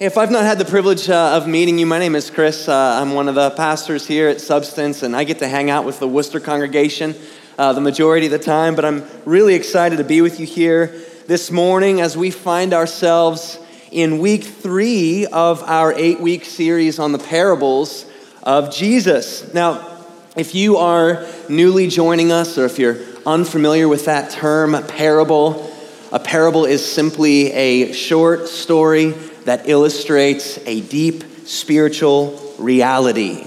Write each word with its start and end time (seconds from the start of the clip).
If 0.00 0.18
I've 0.18 0.32
not 0.32 0.42
had 0.42 0.58
the 0.58 0.64
privilege 0.64 1.08
uh, 1.08 1.36
of 1.36 1.46
meeting 1.46 1.78
you, 1.78 1.86
my 1.86 2.00
name 2.00 2.16
is 2.16 2.28
Chris. 2.28 2.68
Uh, 2.68 2.98
I'm 3.00 3.14
one 3.14 3.28
of 3.28 3.36
the 3.36 3.50
pastors 3.50 4.04
here 4.04 4.28
at 4.28 4.40
Substance, 4.40 5.04
and 5.04 5.14
I 5.14 5.22
get 5.22 5.38
to 5.38 5.46
hang 5.46 5.70
out 5.70 5.84
with 5.84 6.00
the 6.00 6.08
Worcester 6.08 6.40
congregation 6.40 7.14
uh, 7.58 7.74
the 7.74 7.80
majority 7.80 8.26
of 8.26 8.32
the 8.32 8.40
time. 8.40 8.74
But 8.74 8.84
I'm 8.84 9.04
really 9.24 9.54
excited 9.54 9.98
to 9.98 10.04
be 10.04 10.20
with 10.20 10.40
you 10.40 10.46
here 10.46 10.88
this 11.28 11.52
morning 11.52 12.00
as 12.00 12.16
we 12.16 12.32
find 12.32 12.74
ourselves 12.74 13.60
in 13.92 14.18
week 14.18 14.42
three 14.42 15.26
of 15.26 15.62
our 15.62 15.92
eight 15.92 16.18
week 16.18 16.44
series 16.44 16.98
on 16.98 17.12
the 17.12 17.20
parables 17.20 18.04
of 18.42 18.74
Jesus. 18.74 19.54
Now, 19.54 19.96
if 20.34 20.56
you 20.56 20.78
are 20.78 21.24
newly 21.48 21.86
joining 21.86 22.32
us, 22.32 22.58
or 22.58 22.64
if 22.64 22.80
you're 22.80 22.96
unfamiliar 23.24 23.86
with 23.86 24.06
that 24.06 24.32
term, 24.32 24.72
parable, 24.88 25.72
a 26.10 26.18
parable 26.18 26.64
is 26.64 26.84
simply 26.84 27.52
a 27.52 27.92
short 27.92 28.48
story 28.48 29.14
that 29.44 29.68
illustrates 29.68 30.58
a 30.66 30.80
deep 30.80 31.24
spiritual 31.46 32.40
reality. 32.58 33.46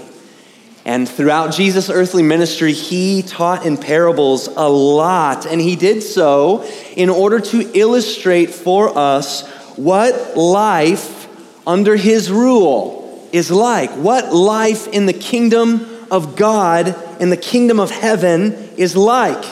And 0.84 1.08
throughout 1.08 1.52
Jesus' 1.52 1.90
earthly 1.90 2.22
ministry, 2.22 2.72
he 2.72 3.22
taught 3.22 3.66
in 3.66 3.76
parables 3.76 4.46
a 4.46 4.68
lot, 4.68 5.44
and 5.44 5.60
he 5.60 5.76
did 5.76 6.02
so 6.02 6.64
in 6.96 7.10
order 7.10 7.40
to 7.40 7.78
illustrate 7.78 8.50
for 8.50 8.96
us 8.96 9.46
what 9.76 10.36
life 10.36 11.28
under 11.66 11.94
his 11.94 12.30
rule 12.30 13.28
is 13.32 13.50
like, 13.50 13.90
what 13.90 14.32
life 14.32 14.88
in 14.88 15.04
the 15.04 15.12
kingdom 15.12 16.06
of 16.10 16.36
God, 16.36 16.96
in 17.20 17.28
the 17.28 17.36
kingdom 17.36 17.78
of 17.78 17.90
heaven, 17.90 18.54
is 18.78 18.96
like. 18.96 19.44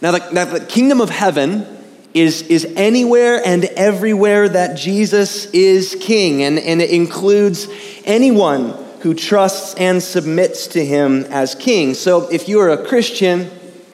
Now, 0.00 0.12
the, 0.12 0.30
now, 0.30 0.44
the 0.44 0.60
kingdom 0.64 1.00
of 1.00 1.10
heaven 1.10 1.66
is, 2.14 2.42
is 2.42 2.64
anywhere 2.76 3.40
and 3.44 3.64
everywhere 3.64 4.48
that 4.48 4.76
Jesus 4.76 5.46
is 5.52 5.96
king, 6.00 6.42
and, 6.42 6.58
and 6.58 6.82
it 6.82 6.90
includes 6.90 7.68
anyone 8.04 8.70
who 9.00 9.14
trusts 9.14 9.74
and 9.76 10.02
submits 10.02 10.66
to 10.68 10.84
him 10.84 11.24
as 11.30 11.54
king. 11.54 11.94
So 11.94 12.28
if 12.30 12.48
you 12.48 12.60
are 12.60 12.70
a 12.70 12.86
Christian, 12.86 13.50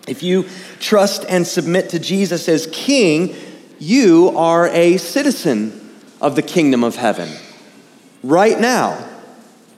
if 0.08 0.22
you 0.22 0.46
trust 0.80 1.24
and 1.28 1.46
submit 1.46 1.90
to 1.90 1.98
Jesus 1.98 2.48
as 2.48 2.68
king, 2.72 3.34
you 3.78 4.32
are 4.36 4.68
a 4.68 4.96
citizen 4.96 5.94
of 6.20 6.34
the 6.34 6.42
kingdom 6.42 6.82
of 6.82 6.96
heaven 6.96 7.28
right 8.22 8.58
now 8.58 9.06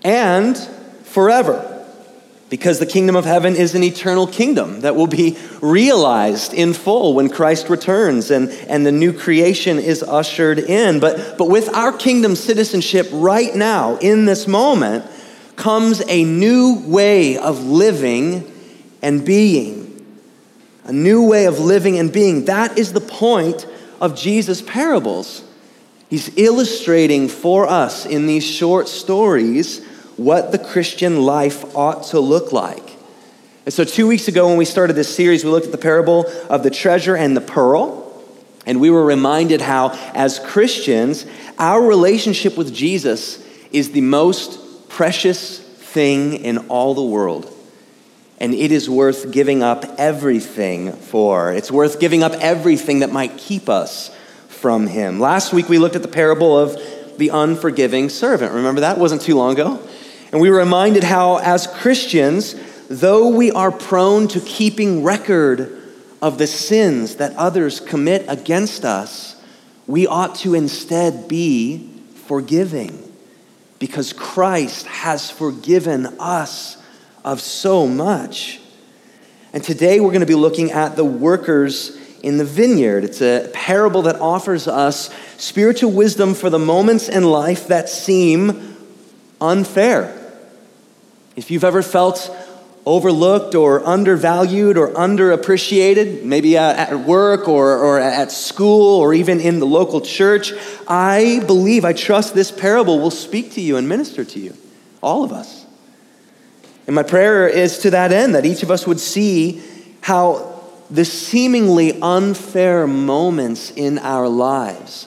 and 0.05 0.57
forever 1.03 1.68
because 2.51 2.79
the 2.79 2.87
kingdom 2.87 3.15
of 3.15 3.25
heaven 3.25 3.55
is 3.55 3.75
an 3.75 3.83
eternal 3.83 4.27
kingdom 4.27 4.81
that 4.81 4.97
will 4.97 5.07
be 5.07 5.37
realized 5.61 6.55
in 6.55 6.73
full 6.73 7.15
when 7.15 7.29
Christ 7.29 7.69
returns 7.69 8.31
and, 8.31 8.51
and 8.69 8.87
the 8.87 8.93
new 8.93 9.13
creation 9.13 9.79
is 9.79 10.03
ushered 10.03 10.59
in. 10.59 10.99
But, 10.99 11.37
but 11.37 11.49
with 11.49 11.69
our 11.75 11.93
kingdom 11.93 12.35
citizenship 12.37 13.09
right 13.13 13.55
now, 13.55 13.97
in 13.97 14.25
this 14.25 14.47
moment, 14.47 15.05
comes 15.57 16.03
a 16.09 16.25
new 16.25 16.83
way 16.87 17.37
of 17.37 17.65
living 17.65 18.51
and 19.03 19.25
being. 19.25 19.85
A 20.85 20.93
new 20.93 21.29
way 21.29 21.45
of 21.45 21.59
living 21.59 21.99
and 21.99 22.11
being. 22.11 22.47
That 22.47 22.79
is 22.79 22.95
the 22.95 23.01
point 23.01 23.67
of 24.01 24.17
Jesus' 24.17 24.63
parables. 24.63 25.45
He's 26.09 26.35
illustrating 26.39 27.29
for 27.29 27.69
us 27.69 28.07
in 28.07 28.27
these 28.27 28.45
short 28.45 28.89
stories 28.89 29.85
what 30.19 30.53
the 30.53 30.59
Christian 30.59 31.23
life 31.23 31.75
ought 31.75 32.03
to 32.09 32.21
look 32.21 32.53
like. 32.53 32.97
And 33.65 33.73
so, 33.73 33.85
two 33.85 34.07
weeks 34.07 34.29
ago, 34.29 34.49
when 34.49 34.57
we 34.57 34.65
started 34.65 34.95
this 34.95 35.15
series, 35.15 35.45
we 35.45 35.51
looked 35.51 35.67
at 35.67 35.73
the 35.73 35.79
parable 35.79 36.27
of 36.51 36.63
the 36.63 36.71
treasure 36.71 37.17
and 37.17 37.37
the 37.37 37.41
pearl. 37.41 38.05
And 38.67 38.81
we 38.81 38.91
were 38.91 39.05
reminded 39.05 39.61
how, 39.61 39.91
as 40.15 40.39
Christians, 40.39 41.25
our 41.59 41.81
relationship 41.83 42.57
with 42.57 42.75
Jesus 42.75 43.43
is 43.73 43.93
the 43.93 44.01
most 44.01 44.89
precious 44.89 45.59
thing 45.59 46.35
in 46.35 46.59
all 46.69 46.95
the 46.95 47.03
world. 47.03 47.55
And 48.39 48.55
it 48.55 48.73
is 48.73 48.89
worth 48.91 49.33
giving 49.33 49.63
up 49.63 49.85
everything 49.99 50.93
for. 50.93 51.53
It's 51.53 51.71
worth 51.71 52.01
giving 52.01 52.23
up 52.23 52.33
everything 52.33 53.01
that 53.01 53.13
might 53.13 53.37
keep 53.37 53.69
us 53.69 54.15
from 54.49 54.87
Him. 54.87 55.21
Last 55.21 55.53
week, 55.53 55.69
we 55.69 55.79
looked 55.79 55.97
at 55.97 56.03
the 56.03 56.09
parable 56.09 56.59
of 56.59 56.77
the 57.19 57.31
unforgiving 57.31 58.09
servant. 58.09 58.53
Remember 58.53 58.81
that? 58.81 58.97
It 58.97 59.01
wasn't 59.01 59.23
too 59.23 59.35
long 59.35 59.53
ago. 59.53 59.88
And 60.31 60.41
we 60.41 60.51
were 60.51 60.59
reminded 60.59 61.05
how, 61.05 61.39
as 61.39 61.67
Christians, 61.67 62.55
though 62.89 63.29
we 63.29 63.51
are 63.51 63.73
prone 63.73 64.29
to 64.29 64.41
keeping 64.41 65.03
record 65.03 65.75
of 66.21 66.37
the 66.39 66.47
sins 66.47 67.17
that 67.17 67.35
others 67.37 67.81
commit 67.81 68.27
against 68.29 68.85
us, 68.85 69.43
we 69.87 70.07
ought 70.07 70.35
to 70.37 70.55
instead 70.55 71.29
be 71.29 71.89
forgiving 72.27 73.11
because 73.79 74.13
Christ 74.13 74.87
has 74.87 75.31
forgiven 75.31 76.07
us 76.19 76.77
of 77.25 77.41
so 77.41 77.87
much. 77.87 78.61
And 79.55 79.65
today 79.65 79.99
we're 79.99 80.11
going 80.11 80.21
to 80.21 80.27
be 80.27 80.35
looking 80.35 80.73
at 80.73 80.97
the 80.97 81.05
workers 81.05 81.97
in 82.23 82.37
the 82.37 82.45
vineyard. 82.45 83.05
It's 83.05 83.23
a 83.23 83.49
parable 83.55 84.03
that 84.03 84.17
offers 84.17 84.69
us 84.69 85.09
spiritual 85.39 85.93
wisdom 85.93 86.35
for 86.35 86.51
the 86.51 86.59
moments 86.59 87.09
in 87.09 87.25
life 87.25 87.69
that 87.69 87.89
seem 87.89 88.77
unfair 89.41 90.18
if 91.39 91.53
you've 91.53 91.63
ever 91.63 91.83
felt 91.83 92.37
overlooked 92.85 93.55
or 93.55 93.87
undervalued 93.87 94.77
or 94.77 94.89
underappreciated, 94.89 96.25
maybe 96.25 96.59
uh, 96.59 96.73
at 96.73 96.99
work 96.99 97.47
or, 97.47 97.79
or 97.79 98.01
at 98.01 98.33
school 98.33 98.99
or 98.99 99.15
even 99.15 99.39
in 99.39 99.61
the 99.61 99.67
local 99.67 100.01
church, 100.01 100.53
I 100.89 101.41
believe, 101.47 101.85
I 101.85 101.93
trust 101.93 102.35
this 102.35 102.51
parable 102.51 102.99
will 102.99 103.13
speak 103.13 103.53
to 103.53 103.61
you 103.61 103.77
and 103.77 103.89
minister 103.89 104.25
to 104.25 104.41
you, 104.41 104.57
all 105.01 105.23
of 105.23 105.31
us. 105.31 105.65
And 106.89 106.97
my 106.97 107.05
prayer 107.05 107.47
is 107.47 107.79
to 107.81 107.91
that 107.91 108.11
end 108.11 108.35
that 108.35 108.45
each 108.45 108.65
of 108.65 108.71
us 108.73 108.85
would 108.85 108.99
see 108.99 109.63
how 110.01 110.61
the 110.91 111.05
seemingly 111.05 112.01
unfair 112.03 112.89
moments 112.89 113.71
in 113.71 114.01
our 114.01 114.29
lives 114.29 115.07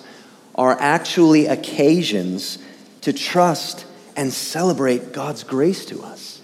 are 0.56 0.80
actually 0.80 1.48
occasions 1.48 2.58
to 3.02 3.12
trust 3.12 3.86
and 4.21 4.31
celebrate 4.31 5.13
God's 5.13 5.43
grace 5.43 5.83
to 5.85 6.03
us. 6.03 6.41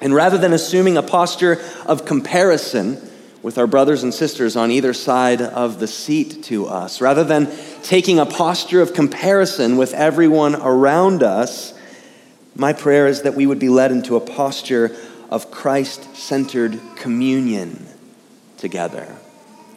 And 0.00 0.14
rather 0.14 0.38
than 0.38 0.54
assuming 0.54 0.96
a 0.96 1.02
posture 1.02 1.60
of 1.84 2.06
comparison 2.06 2.98
with 3.42 3.58
our 3.58 3.66
brothers 3.66 4.02
and 4.02 4.14
sisters 4.14 4.56
on 4.56 4.70
either 4.70 4.94
side 4.94 5.42
of 5.42 5.80
the 5.80 5.86
seat 5.86 6.44
to 6.44 6.64
us, 6.64 7.02
rather 7.02 7.22
than 7.22 7.52
taking 7.82 8.18
a 8.18 8.24
posture 8.24 8.80
of 8.80 8.94
comparison 8.94 9.76
with 9.76 9.92
everyone 9.92 10.54
around 10.54 11.22
us, 11.22 11.78
my 12.56 12.72
prayer 12.72 13.06
is 13.06 13.20
that 13.20 13.34
we 13.34 13.44
would 13.44 13.58
be 13.58 13.68
led 13.68 13.92
into 13.92 14.16
a 14.16 14.20
posture 14.20 14.96
of 15.28 15.50
Christ 15.50 16.16
centered 16.16 16.80
communion 16.96 17.86
together 18.56 19.14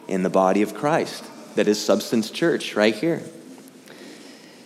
in 0.06 0.22
the 0.22 0.30
body 0.30 0.62
of 0.62 0.72
Christ 0.72 1.22
that 1.56 1.68
is 1.68 1.78
Substance 1.78 2.30
Church 2.30 2.74
right 2.74 2.94
here. 2.94 3.22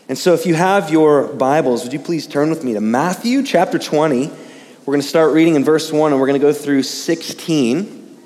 And 0.08 0.18
so, 0.18 0.34
if 0.34 0.46
you 0.46 0.54
have 0.54 0.90
your 0.90 1.28
Bibles, 1.28 1.84
would 1.84 1.92
you 1.92 2.00
please 2.00 2.26
turn 2.26 2.50
with 2.50 2.64
me 2.64 2.72
to 2.74 2.80
Matthew 2.80 3.44
chapter 3.44 3.78
20? 3.78 4.26
We're 4.26 4.84
going 4.84 5.00
to 5.00 5.06
start 5.06 5.32
reading 5.32 5.54
in 5.54 5.62
verse 5.62 5.92
1 5.92 6.10
and 6.10 6.20
we're 6.20 6.26
going 6.26 6.40
to 6.40 6.44
go 6.44 6.52
through 6.52 6.82
16. 6.82 8.18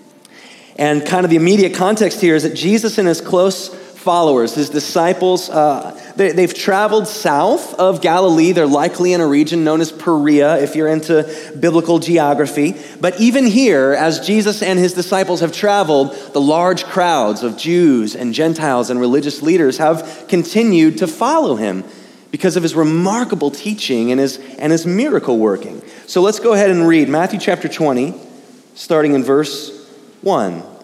And 0.77 1.05
kind 1.05 1.25
of 1.25 1.31
the 1.31 1.37
immediate 1.37 1.75
context 1.75 2.23
here 2.23 2.35
is 2.35 2.45
that 2.45 2.55
Jesus 2.55 2.97
and 2.97 3.07
his 3.07 3.21
close 3.21 3.75
followers, 4.07 4.55
his 4.55 4.71
disciples, 4.71 5.51
uh, 5.51 6.01
they, 6.15 6.41
have 6.41 6.55
traveled 6.55 7.09
south 7.09 7.75
of 7.75 8.01
Galilee. 8.01 8.53
They're 8.53 8.65
likely 8.65 9.13
in 9.13 9.21
a 9.21 9.27
region 9.27 9.65
known 9.65 9.81
as 9.81 9.91
Perea, 9.91 10.63
if 10.63 10.77
you're 10.77 10.87
into 10.87 11.29
biblical 11.59 11.99
geography. 11.99 12.77
But 13.01 13.21
even 13.21 13.47
here, 13.47 13.95
as 13.99 14.25
Jesus 14.25 14.63
and 14.63 14.79
his 14.79 14.95
disciples 14.95 15.41
have 15.41 15.51
traveled, 15.51 16.15
the 16.33 16.41
large 16.41 16.85
crowds 16.85 17.43
of 17.43 17.57
Jews 17.57 18.15
and 18.15 18.33
Gentiles 18.33 18.91
and 18.91 19.01
religious 19.01 19.43
leaders 19.43 19.79
have 19.79 20.27
continued 20.29 20.99
to 20.99 21.09
follow 21.09 21.57
him 21.57 21.83
because 22.31 22.57
of 22.57 22.63
his 22.63 22.77
remarkable 22.77 23.51
teaching 23.51 24.13
and 24.13 24.21
his, 24.21 24.39
and 24.61 24.71
his 24.71 24.87
miracle 24.87 25.37
working. 25.37 25.83
So 26.07 26.23
let's 26.23 26.39
go 26.39 26.53
ahead 26.53 26.71
and 26.71 26.87
read 26.87 27.09
Matthew 27.09 27.41
chapter 27.41 27.67
20, 27.67 28.15
starting 28.77 29.15
in 29.15 29.25
verse 29.25 29.85
1. 30.23 30.76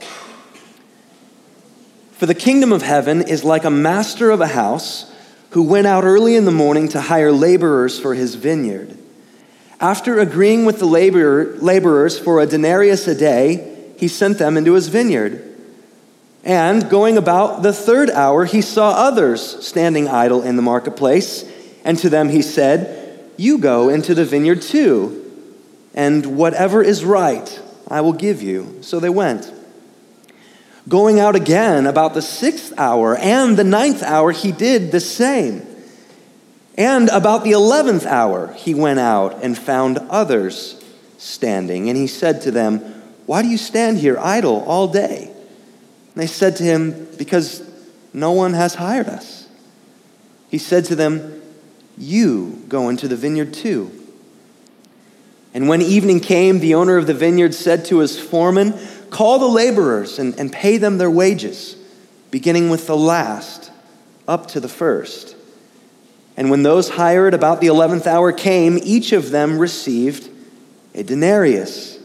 For 2.23 2.27
the 2.27 2.37
kingdom 2.37 2.71
of 2.71 2.83
heaven 2.83 3.21
is 3.21 3.43
like 3.43 3.65
a 3.65 3.69
master 3.71 4.31
of 4.31 4.41
a 4.41 4.47
house 4.47 5.13
who 5.51 5.65
went 5.65 5.89
out 5.89 6.05
early 6.05 6.37
in 6.37 6.45
the 6.45 6.53
morning 6.53 6.87
to 6.91 7.01
hire 7.01 7.33
laborers 7.33 7.99
for 7.99 8.15
his 8.15 8.37
vineyard. 8.37 8.97
After 9.81 10.21
agreeing 10.21 10.65
with 10.65 10.79
the 10.79 10.87
laborer, 10.87 11.57
laborers 11.57 12.21
for 12.21 12.41
a 12.41 12.47
denarius 12.47 13.09
a 13.09 13.17
day, 13.17 13.93
he 13.99 14.07
sent 14.07 14.39
them 14.39 14.57
into 14.57 14.75
his 14.75 14.87
vineyard. 14.87 15.43
And 16.45 16.89
going 16.89 17.19
about 17.19 17.65
the 17.65 17.73
third 17.73 18.09
hour, 18.09 18.45
he 18.45 18.63
saw 18.63 18.91
others 18.91 19.67
standing 19.67 20.07
idle 20.07 20.45
in 20.45 20.55
the 20.55 20.63
marketplace. 20.63 21.45
And 21.85 21.99
to 21.99 22.09
them 22.09 22.29
he 22.29 22.43
said, 22.43 23.33
You 23.37 23.59
go 23.59 23.89
into 23.89 24.15
the 24.15 24.25
vineyard 24.25 24.63
too, 24.63 25.29
and 25.93 26.39
whatever 26.39 26.85
is 26.85 27.05
right 27.05 27.61
I 27.89 28.01
will 28.01 28.13
give 28.13 28.43
you. 28.43 28.79
So 28.83 29.01
they 29.01 29.11
went. 29.11 29.53
Going 30.89 31.21
out 31.21 31.37
again 31.37 31.87
about 31.87 32.15
the 32.15 32.23
sixth 32.23 32.73
hour 32.77 33.17
and 33.17 33.57
the 33.57 33.65
ninth 33.65 34.03
hour, 34.03 34.33
he 34.33 34.51
did 34.51 34.91
the 34.91 35.01
same. 35.01 35.65
And 36.77 37.09
about 37.11 37.45
the 37.45 37.53
eleventh 37.53 38.07
hour, 38.07 38.53
he 38.55 38.75
went 38.75 38.99
out 38.99 39.45
and 39.45 39.57
found 39.57 39.99
others 39.99 40.83
standing. 41.19 41.89
And 41.89 41.97
he 41.97 42.07
said 42.07 42.43
to 42.43 42.51
them, 42.51 42.79
Why 43.27 43.43
do 43.43 43.49
you 43.49 43.59
stand 43.59 43.99
here 43.99 44.19
idle 44.19 44.65
all 44.65 44.89
day? 44.89 45.29
And 45.29 46.23
they 46.23 46.27
said 46.27 46.57
to 46.57 46.65
him, 46.65 47.09
Because 47.17 47.63
no 48.13 48.33
one 48.33 48.55
has 48.55 48.75
hired 48.75 49.07
us. 49.07 49.49
He 50.51 50.59
said 50.59 50.87
to 50.87 50.97
them, 50.97 51.43
You 51.97 52.65
go 52.69 52.89
into 52.89 53.07
the 53.07 53.17
vineyard 53.17 53.55
too. 53.55 53.91
And 55.55 55.69
when 55.69 55.83
evening 55.83 56.21
came, 56.21 56.59
the 56.59 56.75
owner 56.75 56.97
of 56.97 57.07
the 57.07 57.15
vineyard 57.15 57.55
said 57.55 57.85
to 57.87 57.99
his 57.99 58.19
foreman, 58.19 58.75
Call 59.13 59.39
the 59.39 59.47
laborers 59.47 60.19
and, 60.19 60.37
and 60.41 60.51
pay 60.51 60.79
them 60.79 60.97
their 60.97 61.11
wages, 61.11 61.77
beginning 62.31 62.71
with 62.71 62.87
the 62.87 62.97
last 62.97 63.71
up 64.27 64.49
to 64.49 64.59
the 64.59 64.71
first. 64.71 65.37
And 66.35 66.51
when 66.51 66.63
those 66.63 66.89
hired 66.89 67.35
about 67.35 67.61
the 67.61 67.67
eleventh 67.67 68.07
hour 68.07 68.33
came, 68.33 68.79
each 68.83 69.13
of 69.13 69.31
them 69.31 69.59
received 69.59 70.31
a 70.95 71.03
denarius. 71.03 71.99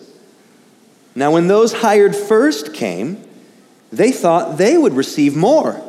Now, 1.15 1.31
when 1.31 1.47
those 1.47 1.71
hired 1.71 2.13
first 2.13 2.73
came, 2.73 3.23
they 3.89 4.11
thought 4.11 4.57
they 4.57 4.77
would 4.77 4.93
receive 4.93 5.33
more. 5.33 5.81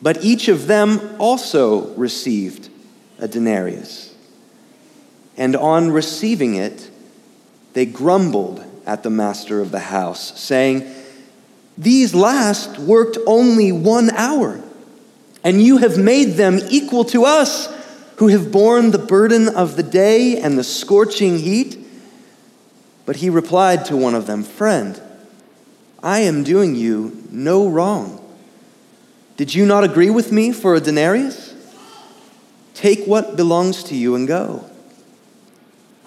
But 0.00 0.24
each 0.24 0.48
of 0.48 0.66
them 0.66 1.16
also 1.18 1.94
received 1.96 2.70
a 3.18 3.28
denarius. 3.28 4.14
And 5.36 5.54
on 5.54 5.90
receiving 5.90 6.54
it, 6.54 6.90
they 7.74 7.84
grumbled 7.84 8.64
at 8.86 9.02
the 9.02 9.10
master 9.10 9.60
of 9.60 9.70
the 9.70 9.80
house, 9.80 10.38
saying, 10.40 10.92
These 11.76 12.14
last 12.14 12.78
worked 12.78 13.18
only 13.26 13.72
one 13.72 14.10
hour 14.10 14.60
and 15.44 15.62
you 15.62 15.76
have 15.76 15.98
made 15.98 16.32
them 16.32 16.58
equal 16.70 17.04
to 17.04 17.24
us 17.26 17.68
who 18.16 18.28
have 18.28 18.50
borne 18.50 18.90
the 18.90 18.98
burden 18.98 19.48
of 19.48 19.76
the 19.76 19.82
day 19.82 20.40
and 20.40 20.58
the 20.58 20.64
scorching 20.64 21.38
heat. 21.38 21.78
But 23.04 23.16
he 23.16 23.28
replied 23.28 23.84
to 23.86 23.96
one 23.96 24.14
of 24.14 24.26
them, 24.26 24.42
Friend, 24.42 25.00
I 26.02 26.20
am 26.20 26.42
doing 26.42 26.74
you 26.74 27.22
no 27.30 27.68
wrong. 27.68 28.20
Did 29.36 29.54
you 29.54 29.66
not 29.66 29.84
agree 29.84 30.10
with 30.10 30.32
me 30.32 30.52
for 30.52 30.74
a 30.74 30.80
denarius? 30.80 31.52
Take 32.72 33.04
what 33.04 33.36
belongs 33.36 33.84
to 33.84 33.96
you 33.96 34.14
and 34.14 34.26
go. 34.26 34.64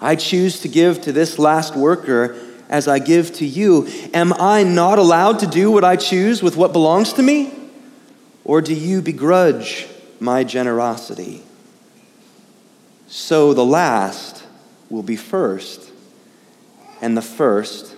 I 0.00 0.16
choose 0.16 0.60
to 0.60 0.68
give 0.68 1.00
to 1.02 1.12
this 1.12 1.38
last 1.38 1.76
worker 1.76 2.36
as 2.68 2.86
I 2.86 2.98
give 2.98 3.32
to 3.34 3.46
you. 3.46 3.88
Am 4.12 4.32
I 4.34 4.62
not 4.62 4.98
allowed 4.98 5.38
to 5.40 5.46
do 5.46 5.70
what 5.70 5.84
I 5.84 5.96
choose 5.96 6.42
with 6.42 6.56
what 6.56 6.72
belongs 6.72 7.12
to 7.14 7.22
me? 7.22 7.52
Or 8.44 8.60
do 8.60 8.74
you 8.74 9.02
begrudge 9.02 9.86
my 10.20 10.44
generosity? 10.44 11.42
So 13.06 13.54
the 13.54 13.64
last 13.64 14.44
will 14.90 15.02
be 15.02 15.16
first, 15.16 15.90
and 17.00 17.16
the 17.16 17.22
first 17.22 17.94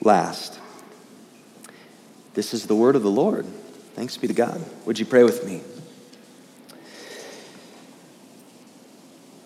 last. 0.00 0.58
This 2.34 2.54
is 2.54 2.66
the 2.66 2.74
word 2.74 2.96
of 2.96 3.02
the 3.02 3.10
Lord. 3.10 3.46
Thanks 3.94 4.16
be 4.16 4.26
to 4.26 4.34
God. 4.34 4.60
Would 4.86 4.98
you 4.98 5.06
pray 5.06 5.22
with 5.22 5.44
me? 5.44 5.60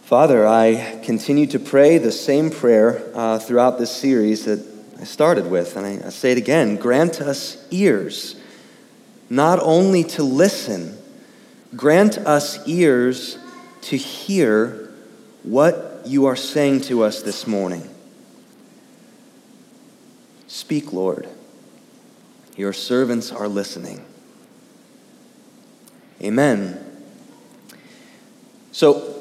Father, 0.06 0.46
I 0.46 1.00
continue 1.02 1.48
to 1.48 1.58
pray 1.58 1.98
the 1.98 2.12
same 2.12 2.50
prayer 2.50 3.02
uh, 3.12 3.40
throughout 3.40 3.76
this 3.76 3.90
series 3.90 4.44
that 4.44 4.64
I 5.00 5.02
started 5.02 5.50
with, 5.50 5.76
and 5.76 5.84
I, 5.84 6.06
I 6.06 6.10
say 6.10 6.30
it 6.30 6.38
again 6.38 6.76
grant 6.76 7.20
us 7.20 7.66
ears 7.72 8.36
not 9.28 9.58
only 9.58 10.04
to 10.04 10.22
listen, 10.22 10.96
grant 11.74 12.18
us 12.18 12.64
ears 12.68 13.36
to 13.80 13.96
hear 13.96 14.94
what 15.42 16.02
you 16.04 16.26
are 16.26 16.36
saying 16.36 16.82
to 16.82 17.02
us 17.02 17.22
this 17.22 17.44
morning. 17.44 17.92
Speak, 20.46 20.92
Lord. 20.92 21.28
Your 22.56 22.72
servants 22.72 23.32
are 23.32 23.48
listening. 23.48 24.04
Amen. 26.22 26.78
So, 28.70 29.15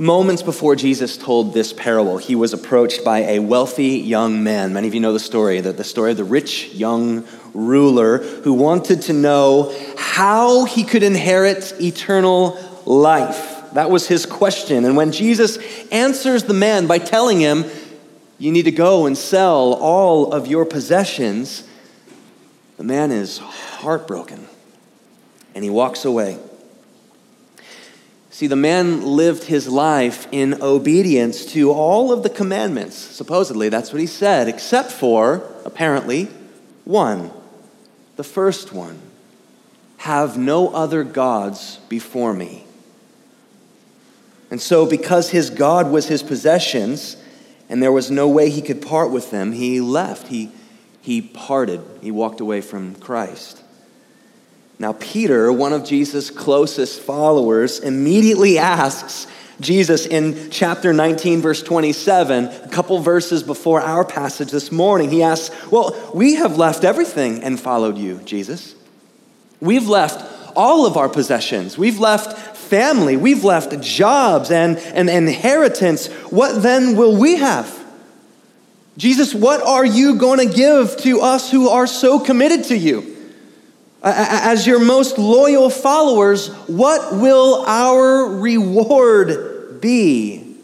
moments 0.00 0.42
before 0.42 0.74
Jesus 0.74 1.16
told 1.16 1.54
this 1.54 1.72
parable, 1.72 2.18
he 2.18 2.34
was 2.34 2.52
approached 2.52 3.04
by 3.04 3.20
a 3.20 3.38
wealthy 3.38 3.98
young 3.98 4.42
man. 4.42 4.72
Many 4.72 4.88
of 4.88 4.94
you 4.94 5.00
know 5.00 5.12
the 5.12 5.20
story, 5.20 5.60
the, 5.60 5.72
the 5.72 5.84
story 5.84 6.12
of 6.12 6.16
the 6.16 6.24
rich 6.24 6.68
young 6.72 7.26
ruler 7.54 8.18
who 8.18 8.54
wanted 8.54 9.02
to 9.02 9.12
know 9.12 9.74
how 9.96 10.64
he 10.64 10.84
could 10.84 11.02
inherit 11.02 11.74
eternal 11.80 12.58
life. 12.86 13.72
That 13.74 13.90
was 13.90 14.08
his 14.08 14.26
question. 14.26 14.84
And 14.84 14.96
when 14.96 15.12
Jesus 15.12 15.58
answers 15.92 16.44
the 16.44 16.54
man 16.54 16.86
by 16.86 16.98
telling 16.98 17.38
him, 17.38 17.64
You 18.38 18.50
need 18.50 18.64
to 18.64 18.72
go 18.72 19.06
and 19.06 19.16
sell 19.16 19.74
all 19.74 20.32
of 20.32 20.46
your 20.46 20.64
possessions, 20.64 21.68
the 22.76 22.84
man 22.84 23.12
is 23.12 23.38
heartbroken 23.38 24.48
and 25.54 25.62
he 25.62 25.70
walks 25.70 26.04
away. 26.04 26.38
See, 28.40 28.46
the 28.46 28.56
man 28.56 29.04
lived 29.04 29.44
his 29.44 29.68
life 29.68 30.26
in 30.32 30.62
obedience 30.62 31.44
to 31.52 31.72
all 31.72 32.10
of 32.10 32.22
the 32.22 32.30
commandments. 32.30 32.96
Supposedly, 32.96 33.68
that's 33.68 33.92
what 33.92 34.00
he 34.00 34.06
said, 34.06 34.48
except 34.48 34.90
for, 34.90 35.42
apparently, 35.66 36.24
one. 36.86 37.32
The 38.16 38.24
first 38.24 38.72
one 38.72 38.98
have 39.98 40.38
no 40.38 40.70
other 40.70 41.04
gods 41.04 41.80
before 41.90 42.32
me. 42.32 42.64
And 44.50 44.58
so, 44.58 44.86
because 44.86 45.28
his 45.28 45.50
God 45.50 45.90
was 45.90 46.06
his 46.06 46.22
possessions 46.22 47.18
and 47.68 47.82
there 47.82 47.92
was 47.92 48.10
no 48.10 48.26
way 48.26 48.48
he 48.48 48.62
could 48.62 48.80
part 48.80 49.10
with 49.10 49.30
them, 49.30 49.52
he 49.52 49.82
left. 49.82 50.28
He, 50.28 50.50
he 51.02 51.20
parted. 51.20 51.82
He 52.00 52.10
walked 52.10 52.40
away 52.40 52.62
from 52.62 52.94
Christ. 52.94 53.59
Now, 54.80 54.94
Peter, 54.94 55.52
one 55.52 55.74
of 55.74 55.84
Jesus' 55.84 56.30
closest 56.30 57.02
followers, 57.02 57.80
immediately 57.80 58.56
asks 58.56 59.26
Jesus 59.60 60.06
in 60.06 60.48
chapter 60.50 60.94
19, 60.94 61.42
verse 61.42 61.62
27, 61.62 62.46
a 62.46 62.68
couple 62.70 62.98
verses 63.00 63.42
before 63.42 63.82
our 63.82 64.06
passage 64.06 64.50
this 64.50 64.72
morning. 64.72 65.10
He 65.10 65.22
asks, 65.22 65.54
Well, 65.70 66.12
we 66.14 66.36
have 66.36 66.56
left 66.56 66.82
everything 66.82 67.44
and 67.44 67.60
followed 67.60 67.98
you, 67.98 68.20
Jesus. 68.24 68.74
We've 69.60 69.86
left 69.86 70.56
all 70.56 70.86
of 70.86 70.96
our 70.96 71.10
possessions. 71.10 71.76
We've 71.76 71.98
left 71.98 72.56
family. 72.56 73.18
We've 73.18 73.44
left 73.44 73.82
jobs 73.82 74.50
and, 74.50 74.78
and 74.78 75.10
inheritance. 75.10 76.06
What 76.30 76.62
then 76.62 76.96
will 76.96 77.18
we 77.18 77.36
have? 77.36 77.78
Jesus, 78.96 79.34
what 79.34 79.60
are 79.60 79.84
you 79.84 80.14
going 80.14 80.48
to 80.48 80.54
give 80.54 80.96
to 81.02 81.20
us 81.20 81.50
who 81.50 81.68
are 81.68 81.86
so 81.86 82.18
committed 82.18 82.64
to 82.68 82.78
you? 82.78 83.09
As 84.02 84.66
your 84.66 84.82
most 84.82 85.18
loyal 85.18 85.68
followers, 85.68 86.48
what 86.66 87.16
will 87.16 87.64
our 87.66 88.26
reward 88.26 89.80
be? 89.80 90.56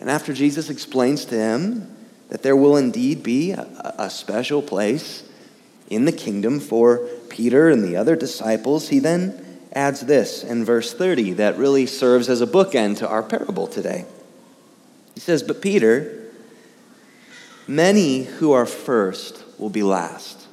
And 0.00 0.10
after 0.10 0.32
Jesus 0.32 0.68
explains 0.68 1.24
to 1.26 1.36
him 1.36 1.94
that 2.28 2.42
there 2.42 2.56
will 2.56 2.76
indeed 2.76 3.22
be 3.22 3.52
a, 3.52 3.94
a 3.98 4.10
special 4.10 4.62
place 4.62 5.22
in 5.88 6.04
the 6.06 6.12
kingdom 6.12 6.58
for 6.60 6.98
Peter 7.28 7.68
and 7.68 7.84
the 7.84 7.96
other 7.96 8.16
disciples, 8.16 8.88
he 8.88 8.98
then 8.98 9.60
adds 9.72 10.00
this 10.00 10.42
in 10.42 10.64
verse 10.64 10.92
30 10.92 11.34
that 11.34 11.56
really 11.56 11.86
serves 11.86 12.28
as 12.28 12.40
a 12.40 12.46
bookend 12.46 12.98
to 12.98 13.08
our 13.08 13.22
parable 13.22 13.68
today. 13.68 14.04
He 15.14 15.20
says, 15.20 15.44
But 15.44 15.62
Peter, 15.62 16.30
many 17.68 18.24
who 18.24 18.52
are 18.52 18.66
first 18.66 19.44
will 19.58 19.70
be 19.70 19.84
last 19.84 20.47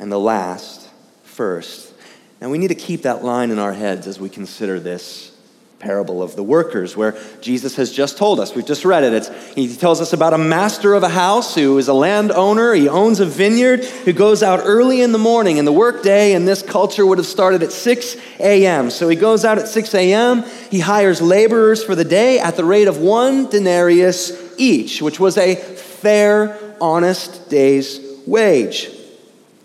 and 0.00 0.10
the 0.10 0.18
last 0.18 0.88
first. 1.22 1.92
Now, 2.40 2.48
we 2.48 2.58
need 2.58 2.68
to 2.68 2.74
keep 2.74 3.02
that 3.02 3.22
line 3.22 3.50
in 3.50 3.58
our 3.58 3.74
heads 3.74 4.06
as 4.06 4.18
we 4.18 4.30
consider 4.30 4.80
this 4.80 5.30
parable 5.78 6.22
of 6.22 6.36
the 6.36 6.42
workers, 6.42 6.96
where 6.96 7.18
Jesus 7.40 7.76
has 7.76 7.92
just 7.92 8.18
told 8.18 8.40
us. 8.40 8.54
We've 8.54 8.66
just 8.66 8.84
read 8.84 9.04
it. 9.04 9.12
It's, 9.12 9.54
he 9.54 9.74
tells 9.74 10.00
us 10.00 10.12
about 10.12 10.34
a 10.34 10.38
master 10.38 10.94
of 10.94 11.02
a 11.02 11.08
house 11.08 11.54
who 11.54 11.76
is 11.78 11.88
a 11.88 11.94
landowner. 11.94 12.74
He 12.74 12.88
owns 12.88 13.20
a 13.20 13.26
vineyard, 13.26 13.84
who 13.84 14.12
goes 14.12 14.42
out 14.42 14.60
early 14.62 15.02
in 15.02 15.12
the 15.12 15.18
morning. 15.18 15.58
And 15.58 15.66
the 15.66 15.72
workday 15.72 16.32
in 16.32 16.46
this 16.46 16.62
culture 16.62 17.04
would 17.04 17.18
have 17.18 17.26
started 17.26 17.62
at 17.62 17.72
6 17.72 18.16
a.m. 18.38 18.90
So 18.90 19.08
he 19.08 19.16
goes 19.16 19.44
out 19.44 19.58
at 19.58 19.68
6 19.68 19.94
a.m. 19.94 20.44
He 20.70 20.80
hires 20.80 21.20
laborers 21.20 21.84
for 21.84 21.94
the 21.94 22.04
day 22.04 22.38
at 22.38 22.56
the 22.56 22.64
rate 22.64 22.88
of 22.88 22.98
one 22.98 23.48
denarius 23.50 24.32
each, 24.58 25.00
which 25.00 25.18
was 25.18 25.36
a 25.38 25.56
fair, 25.56 26.58
honest 26.80 27.50
day's 27.50 28.00
wage. 28.26 28.99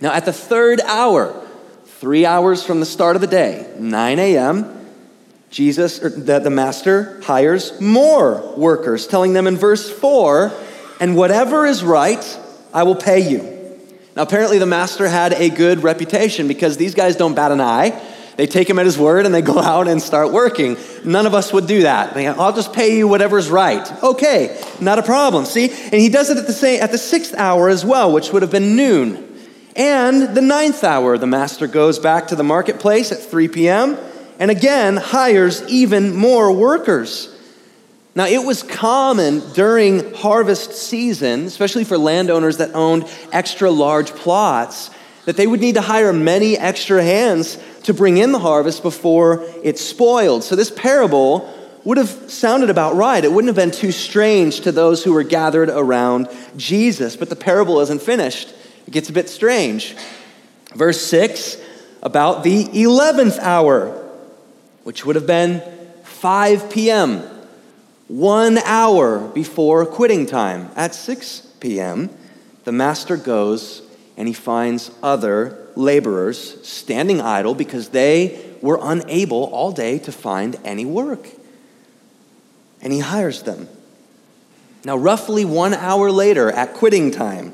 Now, 0.05 0.13
at 0.13 0.25
the 0.25 0.33
third 0.33 0.81
hour, 0.81 1.33
three 1.99 2.27
hours 2.27 2.63
from 2.63 2.79
the 2.79 2.85
start 2.85 3.15
of 3.15 3.23
the 3.23 3.27
day, 3.27 3.73
9 3.79 4.19
a.m., 4.19 4.87
Jesus, 5.49 5.99
or 5.99 6.09
the, 6.09 6.37
the 6.37 6.51
master, 6.51 7.19
hires 7.23 7.81
more 7.81 8.53
workers, 8.55 9.07
telling 9.07 9.33
them 9.33 9.47
in 9.47 9.57
verse 9.57 9.89
4 9.89 10.53
and 10.99 11.17
whatever 11.17 11.65
is 11.65 11.83
right, 11.83 12.23
I 12.71 12.83
will 12.83 12.93
pay 12.93 13.27
you. 13.27 13.39
Now, 14.15 14.21
apparently, 14.21 14.59
the 14.59 14.67
master 14.67 15.07
had 15.07 15.33
a 15.33 15.49
good 15.49 15.81
reputation 15.81 16.47
because 16.47 16.77
these 16.77 16.93
guys 16.93 17.15
don't 17.15 17.33
bat 17.33 17.51
an 17.51 17.59
eye. 17.59 17.99
They 18.37 18.45
take 18.45 18.69
him 18.69 18.77
at 18.77 18.85
his 18.85 18.99
word 18.99 19.25
and 19.25 19.33
they 19.33 19.41
go 19.53 19.57
out 19.57 19.87
and 19.87 19.99
start 19.99 20.31
working. 20.31 20.77
None 21.03 21.25
of 21.25 21.33
us 21.33 21.51
would 21.51 21.65
do 21.65 21.81
that. 21.81 22.13
They, 22.13 22.27
I'll 22.27 22.53
just 22.53 22.73
pay 22.73 22.95
you 22.95 23.07
whatever's 23.07 23.49
right. 23.49 24.03
Okay, 24.03 24.63
not 24.79 24.99
a 24.99 25.03
problem. 25.03 25.45
See? 25.45 25.71
And 25.71 25.95
he 25.95 26.09
does 26.09 26.29
it 26.29 26.37
at 26.37 26.45
the, 26.45 26.53
same, 26.53 26.83
at 26.83 26.91
the 26.91 26.99
sixth 26.99 27.33
hour 27.33 27.69
as 27.69 27.83
well, 27.83 28.13
which 28.13 28.31
would 28.31 28.43
have 28.43 28.51
been 28.51 28.75
noon. 28.75 29.31
And 29.75 30.35
the 30.35 30.41
ninth 30.41 30.83
hour, 30.83 31.17
the 31.17 31.27
master 31.27 31.67
goes 31.67 31.99
back 31.99 32.27
to 32.27 32.35
the 32.35 32.43
marketplace 32.43 33.11
at 33.11 33.19
3 33.19 33.49
p.m. 33.49 33.97
and 34.39 34.49
again 34.49 34.95
hires 34.95 35.67
even 35.67 36.15
more 36.15 36.51
workers. 36.51 37.31
Now, 38.17 38.27
it 38.27 38.45
was 38.45 38.63
common 38.63 39.41
during 39.51 40.13
harvest 40.13 40.71
season, 40.71 41.43
especially 41.43 41.83
for 41.83 41.97
landowners 41.97 42.57
that 42.57 42.73
owned 42.73 43.09
extra 43.33 43.69
large 43.69 44.11
plots, 44.11 44.89
that 45.25 45.35
they 45.35 45.45
would 45.45 45.59
need 45.59 45.75
to 45.75 45.81
hire 45.81 46.13
many 46.13 46.57
extra 46.57 47.03
hands 47.03 47.57
to 47.83 47.93
bring 47.93 48.15
in 48.15 48.31
the 48.31 48.39
harvest 48.39 48.83
before 48.83 49.43
it 49.61 49.77
spoiled. 49.77 50.45
So, 50.45 50.55
this 50.55 50.71
parable 50.71 51.53
would 51.83 51.97
have 51.97 52.09
sounded 52.31 52.69
about 52.69 52.95
right. 52.95 53.23
It 53.23 53.31
wouldn't 53.31 53.49
have 53.49 53.55
been 53.57 53.77
too 53.77 53.91
strange 53.91 54.61
to 54.61 54.71
those 54.71 55.03
who 55.03 55.11
were 55.11 55.23
gathered 55.23 55.69
around 55.69 56.29
Jesus. 56.55 57.17
But 57.17 57.29
the 57.29 57.35
parable 57.35 57.81
isn't 57.81 58.01
finished, 58.01 58.53
it 58.87 58.91
gets 58.91 59.09
a 59.09 59.13
bit 59.13 59.29
strange. 59.29 59.95
Verse 60.73 61.01
6 61.01 61.57
about 62.03 62.43
the 62.43 62.65
11th 62.65 63.39
hour, 63.39 63.89
which 64.83 65.05
would 65.05 65.15
have 65.15 65.25
been 65.25 65.61
5 66.03 66.69
p.m., 66.69 67.23
one 68.07 68.59
hour 68.59 69.27
before 69.29 69.85
quitting 69.87 70.27
time. 70.27 70.69
At 70.75 70.93
6 70.93 71.39
p.m., 71.59 72.11
the 72.63 72.71
master 72.71 73.17
goes 73.17 73.81
and 74.17 74.27
he 74.27 74.33
finds 74.33 74.91
other 75.01 75.67
laborers 75.75 76.65
standing 76.67 77.19
idle 77.19 77.55
because 77.55 77.89
they 77.89 78.55
were 78.61 78.79
unable 78.81 79.45
all 79.45 79.71
day 79.71 79.99
to 79.99 80.11
find 80.11 80.57
any 80.63 80.85
work. 80.85 81.27
And 82.81 82.93
he 82.93 82.99
hires 82.99 83.43
them. 83.43 83.67
Now, 84.85 84.95
roughly 84.95 85.43
one 85.43 85.73
hour 85.73 86.11
later, 86.11 86.51
at 86.51 86.75
quitting 86.75 87.09
time, 87.09 87.53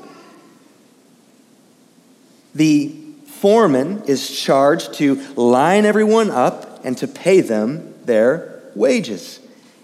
the 2.54 2.94
foreman 3.26 4.02
is 4.06 4.30
charged 4.30 4.94
to 4.94 5.16
line 5.34 5.84
everyone 5.84 6.30
up 6.30 6.84
and 6.84 6.96
to 6.98 7.08
pay 7.08 7.40
them 7.40 7.94
their 8.04 8.62
wages. 8.74 9.40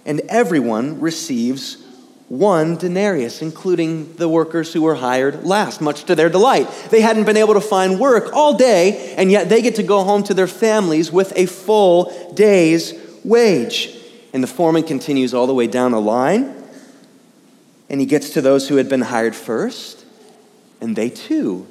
And 0.06 0.20
everyone 0.28 1.00
receives 1.00 1.84
one 2.28 2.76
denarius, 2.76 3.40
including 3.40 4.14
the 4.14 4.28
workers 4.28 4.72
who 4.72 4.82
were 4.82 4.94
hired 4.94 5.44
last, 5.44 5.80
much 5.80 6.04
to 6.04 6.14
their 6.14 6.28
delight. 6.28 6.68
They 6.90 7.00
hadn't 7.00 7.25
been 7.25 7.37
able 7.37 7.54
to 7.54 7.60
find 7.60 7.98
work 7.98 8.32
all 8.34 8.54
day, 8.54 9.14
and 9.16 9.30
yet 9.30 9.48
they 9.48 9.62
get 9.62 9.76
to 9.76 9.82
go 9.82 10.04
home 10.04 10.22
to 10.25 10.34
their 10.34 10.46
families 10.46 11.10
with 11.10 11.32
a 11.37 11.46
full 11.46 12.32
day's 12.34 12.94
wage. 13.25 13.94
And 14.34 14.42
the 14.42 14.48
foreman 14.48 14.82
continues 14.82 15.32
all 15.32 15.46
the 15.46 15.54
way 15.54 15.66
down 15.66 15.92
the 15.92 16.00
line, 16.00 16.54
and 17.88 17.98
he 17.98 18.06
gets 18.06 18.30
to 18.30 18.42
those 18.42 18.68
who 18.68 18.76
had 18.76 18.88
been 18.88 19.02
hired 19.02 19.34
first, 19.34 20.04
and 20.82 20.94
they 20.96 21.08
too 21.08 21.66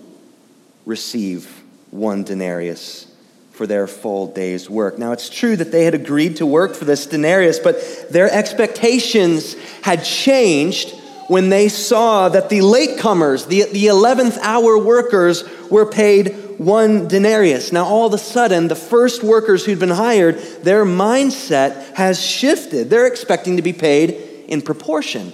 receive 0.88 1.64
one 1.92 2.24
denarius 2.24 3.08
for 3.52 3.68
their 3.68 3.88
full 3.88 4.28
day's 4.28 4.70
work. 4.70 4.98
Now, 4.98 5.12
it's 5.12 5.30
true 5.30 5.56
that 5.58 5.72
they 5.72 5.84
had 5.84 5.94
agreed 5.94 6.38
to 6.38 6.46
work 6.46 6.76
for 6.76 6.86
this 6.86 7.06
denarius, 7.06 7.60
but 7.60 7.76
their 8.10 8.32
expectations 8.32 9.56
had 9.82 10.04
changed 10.04 10.96
when 11.28 11.50
they 11.50 11.68
saw 11.68 12.30
that 12.30 12.50
the 12.50 12.60
latecomers, 12.60 13.48
the, 13.48 13.64
the 13.64 13.88
11th 13.88 14.38
hour 14.38 14.78
workers, 14.78 15.44
were 15.70 15.86
paid 15.86 16.58
one 16.58 17.10
denarius. 17.10 17.74
Now, 17.74 17.84
all 17.84 18.08
of 18.08 18.14
a 18.14 18.18
sudden, 18.18 18.70
the 18.70 18.76
first 18.76 19.24
workers 19.24 19.66
who'd 19.66 19.80
been 19.80 19.90
hired, 19.90 20.38
their 20.64 20.86
mindset 20.86 21.96
has 21.96 22.22
shifted. 22.24 22.90
They're 22.90 23.08
expecting 23.08 23.58
to 23.58 23.62
be 23.62 23.74
paid 23.74 24.12
in 24.48 24.62
proportion, 24.62 25.34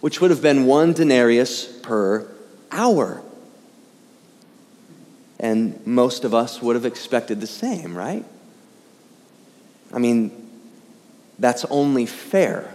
which 0.00 0.20
would 0.22 0.30
have 0.30 0.40
been 0.40 0.64
one 0.64 0.94
denarius 0.94 1.66
per 1.82 2.26
hour. 2.70 3.23
And 5.44 5.86
most 5.86 6.24
of 6.24 6.32
us 6.32 6.62
would 6.62 6.74
have 6.74 6.86
expected 6.86 7.42
the 7.42 7.46
same, 7.46 7.94
right? 7.94 8.24
I 9.92 9.98
mean, 9.98 10.32
that's 11.38 11.66
only 11.66 12.06
fair. 12.06 12.72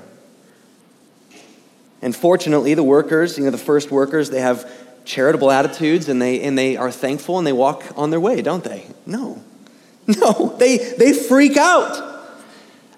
And 2.04 2.16
fortunately, 2.16 2.76
the 2.76 2.84
workers, 2.84 3.40
you 3.40 3.46
know, 3.46 3.50
the 3.50 3.58
first 3.58 3.90
workers, 3.90 4.30
they 4.30 4.42
have 4.42 4.72
charitable 5.04 5.50
attitudes 5.50 6.10
and 6.10 6.22
they, 6.22 6.44
and 6.44 6.56
they 6.56 6.78
are 6.78 6.92
thankful 6.92 7.40
and 7.40 7.48
they 7.48 7.54
walk 7.54 7.84
on 7.96 8.12
their 8.12 8.20
way, 8.20 8.44
don't 8.44 8.64
they? 8.64 8.86
No. 9.06 9.42
No, 10.08 10.56
they, 10.58 10.78
they 10.78 11.14
freak 11.14 11.56
out. 11.56 12.09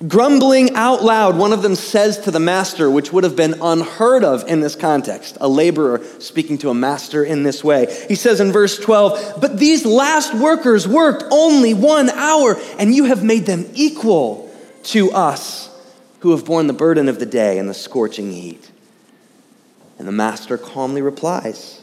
Grumbling 0.08 0.74
out 0.74 1.04
loud, 1.04 1.38
one 1.38 1.54
of 1.54 1.62
them 1.62 1.76
says 1.76 2.18
to 2.22 2.32
the 2.32 2.40
master, 2.40 2.90
which 2.90 3.14
would 3.14 3.24
have 3.24 3.36
been 3.36 3.62
unheard 3.62 4.24
of 4.24 4.48
in 4.48 4.60
this 4.60 4.76
context, 4.76 5.38
a 5.40 5.48
laborer 5.48 6.04
speaking 6.20 6.58
to 6.60 6.70
a 6.70 6.74
master 6.74 7.24
in 7.24 7.44
this 7.44 7.64
way. 7.64 7.86
He 8.08 8.16
says 8.16 8.40
in 8.40 8.52
verse 8.52 8.80
12, 8.80 9.40
But 9.40 9.60
these 9.60 9.86
last 9.86 10.34
workers 10.34 10.88
worked 10.88 11.26
only 11.32 11.76
one 11.76 12.10
hour, 12.10 12.60
and 12.80 12.96
you 12.96 13.06
have 13.06 13.24
made 13.24 13.46
them 13.46 13.70
equal 13.76 14.52
to 14.86 15.12
us 15.12 15.70
who 16.22 16.32
have 16.32 16.46
borne 16.46 16.68
the 16.68 16.74
burden 16.74 17.08
of 17.08 17.20
the 17.20 17.26
day 17.26 17.60
and 17.60 17.70
the 17.70 17.74
scorching 17.74 18.32
heat. 18.32 18.72
And 20.00 20.08
the 20.08 20.12
master 20.12 20.58
calmly 20.58 21.04
replies, 21.04 21.80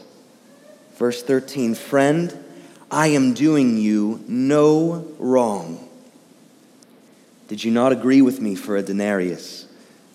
verse 0.95 1.23
13, 1.23 1.73
Friend, 1.73 2.45
I 2.91 3.07
am 3.07 3.33
doing 3.33 3.77
you 3.77 4.23
no 4.27 5.07
wrong. 5.19 5.88
Did 7.49 7.63
you 7.63 7.71
not 7.71 7.91
agree 7.91 8.21
with 8.21 8.39
me 8.39 8.53
for 8.55 8.77
a 8.77 8.81
denarius? 8.83 9.65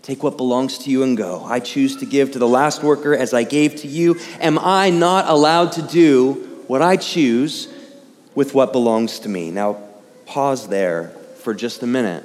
Take 0.03 0.23
what 0.23 0.37
belongs 0.37 0.79
to 0.79 0.91
you 0.91 1.03
and 1.03 1.17
go. 1.17 1.45
I 1.45 1.59
choose 1.59 1.97
to 1.97 2.07
give 2.07 2.31
to 2.33 2.39
the 2.39 2.49
last 2.49 2.83
worker 2.83 3.15
as 3.15 3.35
I 3.35 3.43
gave 3.43 3.75
to 3.77 3.89
you. 3.89 4.21
Am 4.39 4.57
I 4.59 4.91
not 4.91 5.29
allowed 5.29 5.73
to 5.73 5.83
do 5.83 6.63
what 6.69 6.81
I 6.81 6.97
choose 6.97 7.69
with 8.37 8.55
what 8.55 8.73
belongs 8.73 9.19
to 9.21 9.29
me? 9.29 9.51
Now, 9.51 9.79
pause 10.27 10.69
there 10.69 11.09
for 11.41 11.55
just 11.55 11.83
a 11.83 11.87
minute. 11.87 12.25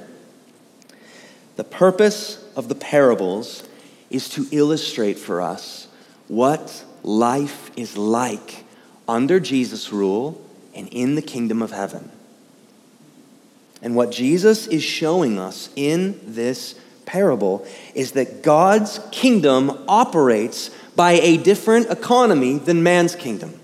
The 1.56 1.64
purpose 1.64 2.44
of 2.54 2.68
the 2.68 2.74
parables 2.76 3.68
is 4.10 4.28
to 4.30 4.46
illustrate 4.52 5.18
for 5.18 5.40
us 5.40 5.88
what 6.28 6.84
life 7.02 7.70
is 7.76 7.96
like 7.96 8.64
under 9.08 9.40
Jesus' 9.40 9.92
rule 9.92 10.40
and 10.72 10.86
in 10.88 11.16
the 11.16 11.22
kingdom 11.22 11.62
of 11.62 11.72
heaven. 11.72 12.12
And 13.82 13.94
what 13.94 14.10
Jesus 14.10 14.66
is 14.66 14.82
showing 14.82 15.38
us 15.38 15.70
in 15.74 16.20
this 16.24 16.74
parable 17.06 17.66
is 17.94 18.12
that 18.12 18.42
God's 18.42 19.00
kingdom 19.10 19.84
operates 19.88 20.70
by 20.94 21.12
a 21.12 21.38
different 21.38 21.90
economy 21.90 22.58
than 22.58 22.82
man's 22.82 23.16
kingdom. 23.16 23.58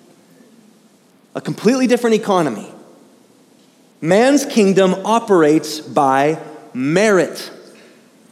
A 1.35 1.40
completely 1.40 1.87
different 1.87 2.16
economy. 2.16 2.73
Man's 4.00 4.46
kingdom 4.46 4.94
operates 5.04 5.80
by 5.80 6.40
merit, 6.73 7.50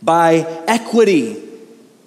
by 0.03 0.47
equity. 0.67 1.35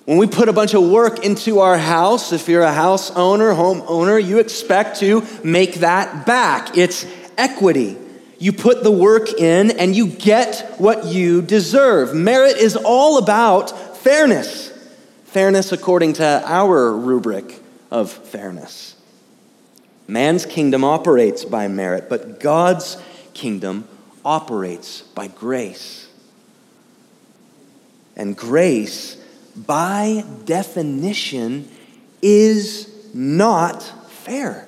When 0.05 0.17
we 0.17 0.27
put 0.27 0.49
a 0.49 0.53
bunch 0.53 0.73
of 0.73 0.89
work 0.89 1.23
into 1.23 1.59
our 1.59 1.77
house, 1.77 2.31
if 2.31 2.47
you're 2.47 2.63
a 2.63 2.73
house 2.73 3.11
owner, 3.11 3.53
home 3.53 3.83
owner, 3.87 4.17
you 4.17 4.39
expect 4.39 4.99
to 4.99 5.23
make 5.43 5.75
that 5.75 6.25
back. 6.25 6.77
It's 6.77 7.05
equity. 7.37 7.97
You 8.39 8.53
put 8.53 8.83
the 8.83 8.91
work 8.91 9.33
in 9.33 9.71
and 9.71 9.95
you 9.95 10.07
get 10.07 10.75
what 10.77 11.05
you 11.05 11.41
deserve. 11.41 12.13
Merit 12.13 12.57
is 12.57 12.75
all 12.75 13.17
about 13.17 13.97
fairness. 13.97 14.71
Fairness 15.25 15.71
according 15.71 16.13
to 16.13 16.43
our 16.45 16.95
rubric 16.95 17.59
of 17.91 18.11
fairness. 18.11 18.95
Man's 20.07 20.45
kingdom 20.45 20.83
operates 20.83 21.43
by 21.43 21.67
merit, 21.67 22.07
but 22.09 22.39
God's 22.39 22.97
kingdom 23.33 23.87
operates 24.23 25.01
by 25.01 25.27
grace. 25.27 26.07
And 28.15 28.35
grace, 28.35 29.15
by 29.55 30.23
definition, 30.45 31.69
is 32.21 32.89
not 33.13 33.83
fair. 34.09 34.67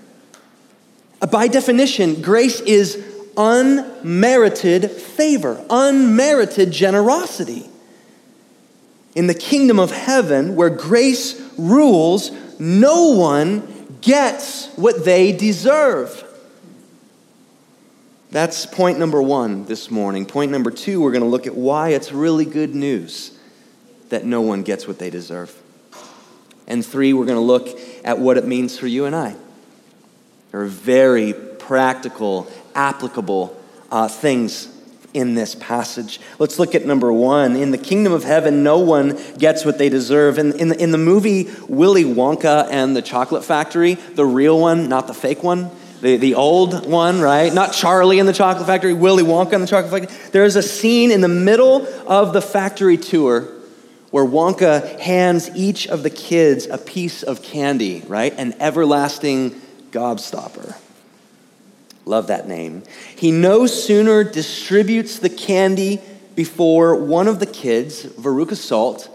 By 1.32 1.48
definition, 1.48 2.22
grace 2.22 2.62
is 2.62 3.04
unmerited 3.40 4.92
favor, 4.92 5.66
unmerited 5.70 6.72
generosity. 6.72 7.70
In 9.16 9.28
the 9.28 9.34
kingdom 9.34 9.80
of 9.80 9.92
heaven, 9.92 10.56
where 10.58 10.70
grace 10.70 11.42
rules, 11.58 12.32
no 12.60 13.14
one 13.14 13.98
gets 14.02 14.68
what 14.76 15.06
they 15.06 15.32
deserve. 15.32 16.26
That's 18.30 18.66
point 18.66 19.00
number 19.00 19.22
one 19.22 19.66
this 19.66 19.90
morning. 19.90 20.26
Point 20.26 20.52
number 20.52 20.70
two, 20.70 21.02
we're 21.02 21.12
going 21.12 21.24
to 21.24 21.28
look 21.28 21.48
at 21.48 21.56
why 21.56 21.90
it's 21.90 22.12
really 22.12 22.46
good 22.46 22.76
news 22.76 23.38
that 24.10 24.26
no 24.26 24.42
one 24.42 24.64
gets 24.64 24.88
what 24.88 25.00
they 25.00 25.10
deserve. 25.10 25.56
And 26.68 26.86
three, 26.86 27.14
we're 27.14 27.26
going 27.26 27.38
to 27.38 27.42
look 27.42 27.80
at 28.04 28.20
what 28.20 28.38
it 28.38 28.46
means 28.46 28.78
for 28.78 28.86
you 28.86 29.06
and 29.06 29.16
I. 29.16 29.36
There 30.52 30.62
are 30.62 30.66
very 30.66 31.34
practical 31.34 32.48
applicable, 32.76 33.56
uh, 33.92 34.08
things 34.08 34.70
in 35.14 35.34
this 35.34 35.56
passage. 35.56 36.20
Let's 36.38 36.60
look 36.60 36.76
at 36.76 36.86
number 36.86 37.12
one. 37.12 37.56
In 37.56 37.72
the 37.72 37.78
kingdom 37.78 38.14
of 38.14 38.24
heaven, 38.24 38.64
no 38.64 38.80
one 38.80 39.20
gets 39.38 39.66
what 39.66 39.78
they 39.78 39.90
deserve. 39.90 40.38
In, 40.38 40.54
in, 40.60 40.70
the, 40.70 40.82
in 40.82 40.92
the 40.92 40.98
movie 40.98 41.50
Willy 41.68 42.04
Wonka 42.04 42.68
and 42.70 42.96
the 42.96 43.02
Chocolate 43.02 43.44
Factory, 43.44 43.96
the 43.96 44.26
real 44.26 44.60
one, 44.60 44.88
not 44.88 45.08
the 45.08 45.14
fake 45.14 45.44
one, 45.44 45.72
the, 46.02 46.18
the 46.18 46.36
old 46.36 46.86
one, 46.86 47.20
right? 47.22 47.54
Not 47.54 47.74
Charlie 47.74 48.20
in 48.20 48.26
the 48.26 48.34
Chocolate 48.34 48.68
Factory, 48.68 48.94
Willy 48.94 49.24
Wonka 49.24 49.54
in 49.54 49.62
the 49.62 49.68
Chocolate 49.68 49.92
Factory. 49.92 50.30
There's 50.32 50.56
a 50.56 50.64
scene 50.64 51.12
in 51.12 51.22
the 51.22 51.28
middle 51.28 51.88
of 52.08 52.34
the 52.34 52.42
factory 52.42 52.98
tour 52.98 53.48
where 54.12 54.26
Wonka 54.26 55.00
hands 55.00 55.50
each 55.56 55.88
of 55.88 56.04
the 56.04 56.10
kids 56.10 56.68
a 56.68 56.78
piece 56.78 57.24
of 57.24 57.42
candy, 57.42 58.02
right? 58.08 58.34
An 58.38 58.54
everlasting 58.60 59.52
gobstopper. 59.92 60.76
Love 62.06 62.28
that 62.28 62.48
name. 62.48 62.84
He 63.16 63.32
no 63.32 63.68
sooner 63.68 64.24
distributes 64.24 65.20
the 65.20 65.30
candy 65.30 66.02
before 66.36 66.96
one 66.96 67.28
of 67.28 67.40
the 67.40 67.46
kids, 67.46 68.04
Veruca 68.06 68.56
Salt, 68.56 69.10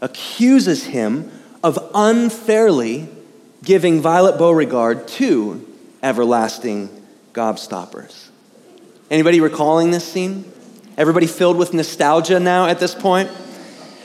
accuses 0.00 0.84
him 0.84 1.30
of 1.62 1.78
unfairly 1.94 3.08
giving 3.62 4.00
Violet 4.00 4.38
Beauregarde 4.38 5.06
two 5.06 5.66
everlasting 6.02 6.88
gobstoppers. 7.32 8.28
Anybody 9.10 9.40
recalling 9.40 9.90
this 9.90 10.04
scene? 10.10 10.50
Everybody 10.96 11.26
filled 11.26 11.56
with 11.56 11.74
nostalgia 11.74 12.40
now 12.40 12.66
at 12.66 12.78
this 12.78 12.94
point? 12.94 13.30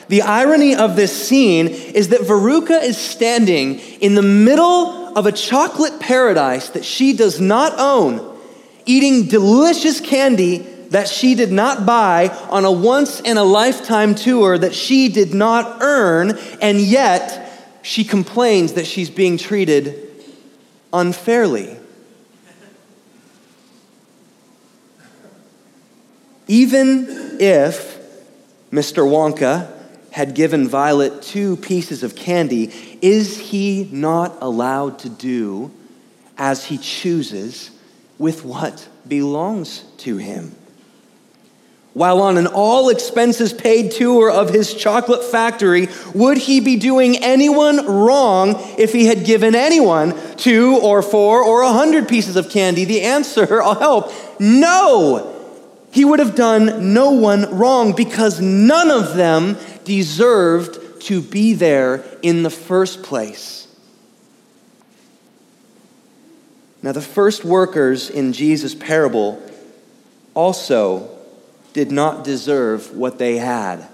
The 0.07 0.21
irony 0.21 0.75
of 0.75 0.95
this 0.95 1.27
scene 1.27 1.67
is 1.67 2.09
that 2.09 2.21
Veruca 2.21 2.81
is 2.81 2.97
standing 2.97 3.79
in 3.79 4.15
the 4.15 4.21
middle 4.21 5.17
of 5.17 5.25
a 5.25 5.31
chocolate 5.31 5.99
paradise 5.99 6.69
that 6.69 6.85
she 6.85 7.13
does 7.13 7.41
not 7.41 7.73
own, 7.77 8.37
eating 8.85 9.27
delicious 9.27 9.99
candy 9.99 10.59
that 10.89 11.07
she 11.07 11.33
did 11.33 11.51
not 11.51 11.85
buy 11.85 12.29
on 12.49 12.65
a 12.65 12.71
once 12.71 13.19
in 13.19 13.37
a 13.37 13.43
lifetime 13.43 14.13
tour 14.13 14.57
that 14.57 14.75
she 14.75 15.09
did 15.09 15.33
not 15.33 15.81
earn, 15.81 16.37
and 16.61 16.79
yet 16.79 17.79
she 17.81 18.03
complains 18.03 18.73
that 18.73 18.85
she's 18.85 19.09
being 19.09 19.37
treated 19.37 20.09
unfairly. 20.93 21.77
Even 26.47 27.37
if 27.39 27.99
Mr. 28.71 29.03
Wonka 29.03 29.74
had 30.15 30.33
given 30.33 30.65
Violet 30.65 31.21
two 31.21 31.57
pieces 31.57 32.01
of 32.01 32.15
candy, 32.15 32.71
is 33.01 33.37
he 33.37 33.89
not 33.91 34.33
allowed 34.39 34.97
to 34.97 35.09
do 35.09 35.69
as 36.37 36.63
he 36.63 36.77
chooses 36.77 37.69
with 38.17 38.45
what 38.45 38.87
belongs 39.05 39.83
to 39.97 40.15
him? 40.15 40.55
While 41.91 42.21
on 42.21 42.37
an 42.37 42.47
all 42.47 42.87
expenses 42.87 43.51
paid 43.51 43.91
tour 43.91 44.31
of 44.31 44.51
his 44.51 44.73
chocolate 44.73 45.21
factory, 45.21 45.89
would 46.13 46.37
he 46.37 46.61
be 46.61 46.77
doing 46.77 47.17
anyone 47.17 47.85
wrong 47.85 48.55
if 48.77 48.93
he 48.93 49.07
had 49.07 49.25
given 49.25 49.53
anyone 49.53 50.15
two 50.37 50.77
or 50.77 51.01
four 51.01 51.43
or 51.43 51.63
a 51.63 51.73
hundred 51.73 52.07
pieces 52.07 52.37
of 52.37 52.49
candy? 52.49 52.85
The 52.85 53.01
answer, 53.01 53.61
I'll 53.61 53.75
help, 53.75 54.13
no. 54.39 55.33
He 55.91 56.03
would 56.03 56.19
have 56.19 56.35
done 56.35 56.93
no 56.93 57.11
one 57.11 57.57
wrong 57.57 57.93
because 57.93 58.41
none 58.41 58.91
of 58.91 59.15
them 59.15 59.57
deserved 59.85 61.01
to 61.03 61.21
be 61.21 61.53
there 61.53 62.03
in 62.21 62.43
the 62.43 62.49
first 62.49 63.03
place. 63.03 63.67
Now, 66.81 66.91
the 66.91 67.01
first 67.01 67.43
workers 67.43 68.09
in 68.09 68.33
Jesus' 68.33 68.75
parable 68.75 69.41
also 70.33 71.09
did 71.73 71.91
not 71.91 72.23
deserve 72.23 72.95
what 72.95 73.17
they 73.17 73.37
had. 73.37 73.87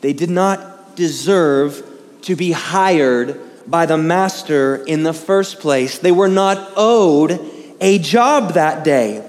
They 0.00 0.12
did 0.12 0.30
not 0.30 0.96
deserve 0.96 1.88
to 2.22 2.34
be 2.34 2.52
hired 2.52 3.40
by 3.68 3.86
the 3.86 3.96
master 3.96 4.76
in 4.76 5.02
the 5.02 5.12
first 5.12 5.60
place. 5.60 5.98
They 5.98 6.12
were 6.12 6.28
not 6.28 6.72
owed 6.76 7.40
a 7.80 7.98
job 7.98 8.54
that 8.54 8.84
day. 8.84 9.28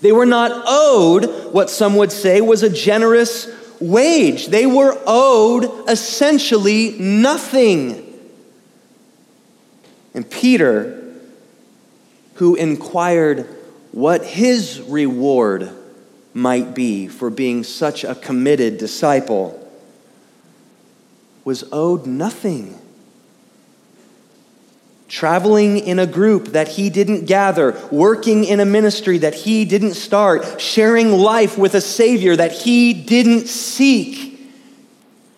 They 0.00 0.12
were 0.12 0.26
not 0.26 0.50
owed 0.66 1.52
what 1.52 1.70
some 1.70 1.96
would 1.96 2.12
say 2.12 2.40
was 2.40 2.62
a 2.62 2.70
generous 2.70 3.46
wage. 3.80 4.48
They 4.48 4.66
were 4.66 5.00
owed 5.06 5.88
essentially 5.88 6.98
nothing. 6.98 8.04
And 10.14 10.28
Peter, 10.28 11.14
who 12.34 12.54
inquired 12.54 13.46
what 13.92 14.24
his 14.24 14.80
reward 14.80 15.70
might 16.34 16.74
be 16.74 17.08
for 17.08 17.30
being 17.30 17.64
such 17.64 18.04
a 18.04 18.14
committed 18.14 18.78
disciple, 18.78 19.54
was 21.44 21.64
owed 21.72 22.06
nothing 22.06 22.78
traveling 25.08 25.78
in 25.78 25.98
a 25.98 26.06
group 26.06 26.48
that 26.48 26.68
he 26.68 26.90
didn't 26.90 27.24
gather, 27.24 27.76
working 27.90 28.44
in 28.44 28.60
a 28.60 28.64
ministry 28.64 29.18
that 29.18 29.34
he 29.34 29.64
didn't 29.64 29.94
start, 29.94 30.60
sharing 30.60 31.12
life 31.12 31.56
with 31.56 31.74
a 31.74 31.80
Savior 31.80 32.36
that 32.36 32.52
he 32.52 32.92
didn't 32.92 33.46
seek. 33.46 34.38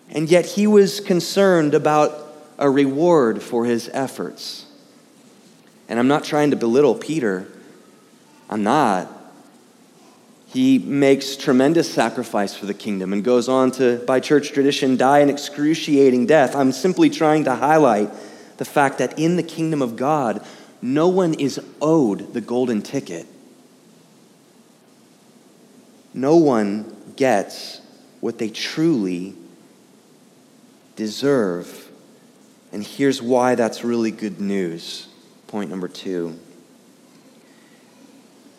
And 0.09 0.29
yet 0.29 0.45
he 0.45 0.67
was 0.67 0.99
concerned 0.99 1.73
about 1.73 2.11
a 2.59 2.69
reward 2.69 3.41
for 3.41 3.65
his 3.65 3.89
efforts. 3.93 4.65
And 5.87 5.97
I'm 5.97 6.09
not 6.09 6.25
trying 6.25 6.51
to 6.51 6.57
belittle 6.57 6.95
Peter, 6.95 7.47
I'm 8.49 8.63
not. 8.63 9.09
He 10.47 10.79
makes 10.79 11.37
tremendous 11.37 11.89
sacrifice 11.89 12.53
for 12.53 12.65
the 12.65 12.73
kingdom 12.73 13.13
and 13.13 13.23
goes 13.23 13.47
on 13.47 13.71
to, 13.71 14.03
by 14.05 14.19
church 14.19 14.51
tradition, 14.51 14.97
die 14.97 15.19
an 15.19 15.29
excruciating 15.29 16.25
death. 16.25 16.57
I'm 16.57 16.73
simply 16.73 17.09
trying 17.09 17.45
to 17.45 17.55
highlight 17.55 18.09
the 18.61 18.65
fact 18.65 18.99
that 18.99 19.17
in 19.17 19.37
the 19.37 19.41
kingdom 19.41 19.81
of 19.81 19.95
God, 19.95 20.45
no 20.83 21.07
one 21.07 21.33
is 21.33 21.59
owed 21.81 22.31
the 22.35 22.41
golden 22.41 22.83
ticket. 22.83 23.25
No 26.13 26.35
one 26.35 26.95
gets 27.15 27.81
what 28.19 28.37
they 28.37 28.49
truly 28.49 29.33
deserve. 30.95 31.89
And 32.71 32.83
here's 32.83 33.19
why 33.19 33.55
that's 33.55 33.83
really 33.83 34.11
good 34.11 34.39
news. 34.39 35.07
Point 35.47 35.71
number 35.71 35.87
two. 35.87 36.37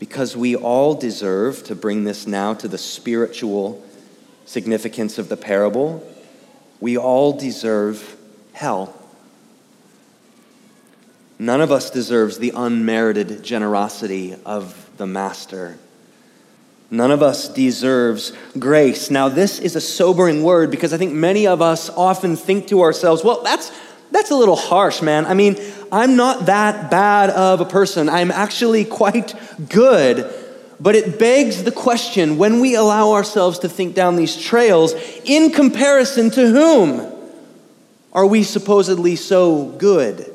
Because 0.00 0.36
we 0.36 0.56
all 0.56 0.96
deserve, 0.96 1.62
to 1.62 1.76
bring 1.76 2.02
this 2.02 2.26
now 2.26 2.54
to 2.54 2.66
the 2.66 2.76
spiritual 2.76 3.80
significance 4.46 5.16
of 5.18 5.28
the 5.28 5.36
parable, 5.36 6.04
we 6.80 6.98
all 6.98 7.38
deserve 7.38 8.16
hell. 8.52 8.98
None 11.38 11.60
of 11.60 11.72
us 11.72 11.90
deserves 11.90 12.38
the 12.38 12.52
unmerited 12.54 13.42
generosity 13.42 14.36
of 14.46 14.90
the 14.96 15.06
Master. 15.06 15.76
None 16.90 17.10
of 17.10 17.22
us 17.22 17.48
deserves 17.48 18.32
grace. 18.58 19.10
Now, 19.10 19.30
this 19.30 19.58
is 19.58 19.76
a 19.76 19.80
sobering 19.80 20.42
word 20.42 20.70
because 20.70 20.92
I 20.92 20.98
think 20.98 21.12
many 21.14 21.46
of 21.46 21.62
us 21.62 21.88
often 21.88 22.36
think 22.36 22.68
to 22.68 22.82
ourselves, 22.82 23.24
well, 23.24 23.42
that's, 23.42 23.72
that's 24.10 24.30
a 24.30 24.36
little 24.36 24.56
harsh, 24.56 25.00
man. 25.00 25.24
I 25.24 25.32
mean, 25.32 25.56
I'm 25.90 26.16
not 26.16 26.46
that 26.46 26.90
bad 26.90 27.30
of 27.30 27.60
a 27.60 27.64
person. 27.64 28.08
I'm 28.08 28.30
actually 28.30 28.84
quite 28.84 29.34
good. 29.68 30.30
But 30.80 30.96
it 30.96 31.18
begs 31.18 31.62
the 31.62 31.70
question 31.70 32.38
when 32.38 32.60
we 32.60 32.74
allow 32.74 33.12
ourselves 33.12 33.60
to 33.60 33.68
think 33.68 33.94
down 33.94 34.16
these 34.16 34.36
trails, 34.36 34.94
in 35.24 35.50
comparison 35.50 36.30
to 36.30 36.48
whom 36.48 37.10
are 38.12 38.26
we 38.26 38.42
supposedly 38.42 39.14
so 39.14 39.66
good? 39.66 40.31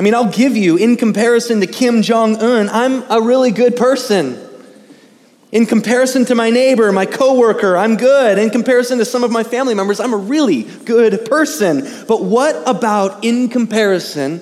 I 0.00 0.02
mean, 0.02 0.14
I'll 0.14 0.32
give 0.32 0.56
you, 0.56 0.78
in 0.78 0.96
comparison 0.96 1.60
to 1.60 1.66
Kim 1.66 2.00
Jong 2.00 2.36
un, 2.36 2.70
I'm 2.70 3.02
a 3.10 3.20
really 3.20 3.50
good 3.50 3.76
person. 3.76 4.40
In 5.52 5.66
comparison 5.66 6.24
to 6.24 6.34
my 6.34 6.48
neighbor, 6.48 6.90
my 6.90 7.04
coworker, 7.04 7.76
I'm 7.76 7.98
good. 7.98 8.38
In 8.38 8.48
comparison 8.48 8.96
to 8.96 9.04
some 9.04 9.24
of 9.24 9.30
my 9.30 9.42
family 9.42 9.74
members, 9.74 10.00
I'm 10.00 10.14
a 10.14 10.16
really 10.16 10.62
good 10.62 11.26
person. 11.26 11.86
But 12.08 12.24
what 12.24 12.66
about 12.66 13.26
in 13.26 13.50
comparison 13.50 14.40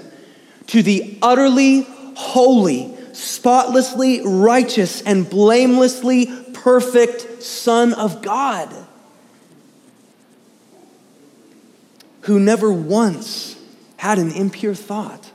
to 0.69 0.81
the 0.81 1.19
utterly 1.23 1.89
holy, 2.15 2.97
spotlessly 3.13 4.21
righteous, 4.25 5.03
and 5.03 5.29
blamelessly 5.29 6.27
perfect 6.53 7.43
Son 7.43 7.95
of 7.95 8.23
God? 8.23 8.73
Who 12.21 12.39
never 12.39 12.73
once 12.73 13.61
had 13.97 14.21
an 14.21 14.31
impure 14.31 14.77
thought 14.77 15.33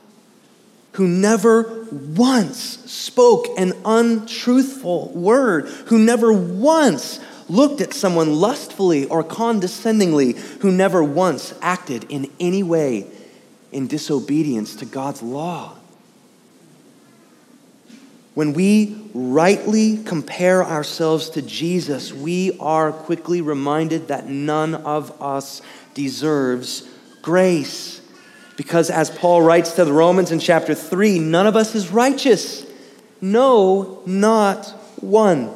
who 0.93 1.07
never 1.07 1.85
once 1.91 2.57
spoke 2.91 3.47
an 3.57 3.73
untruthful 3.85 5.09
word, 5.09 5.67
who 5.87 5.99
never 5.99 6.31
once 6.31 7.19
looked 7.49 7.81
at 7.81 7.93
someone 7.93 8.33
lustfully 8.33 9.05
or 9.05 9.23
condescendingly, 9.23 10.33
who 10.61 10.71
never 10.71 11.03
once 11.03 11.53
acted 11.61 12.05
in 12.09 12.31
any 12.39 12.63
way 12.63 13.07
in 13.71 13.87
disobedience 13.87 14.75
to 14.77 14.85
God's 14.85 15.21
law. 15.21 15.75
When 18.33 18.53
we 18.53 18.95
rightly 19.13 20.03
compare 20.03 20.63
ourselves 20.63 21.29
to 21.31 21.41
Jesus, 21.41 22.11
we 22.11 22.57
are 22.59 22.91
quickly 22.91 23.41
reminded 23.41 24.07
that 24.07 24.27
none 24.27 24.73
of 24.73 25.21
us 25.21 25.61
deserves 25.93 26.87
grace. 27.21 28.01
Because 28.55 28.89
as 28.89 29.09
Paul 29.09 29.41
writes 29.41 29.71
to 29.73 29.85
the 29.85 29.93
Romans 29.93 30.31
in 30.31 30.39
chapter 30.39 30.75
3, 30.75 31.19
none 31.19 31.47
of 31.47 31.55
us 31.55 31.73
is 31.75 31.89
righteous. 31.91 32.65
No, 33.19 34.01
not 34.05 34.67
one. 35.01 35.49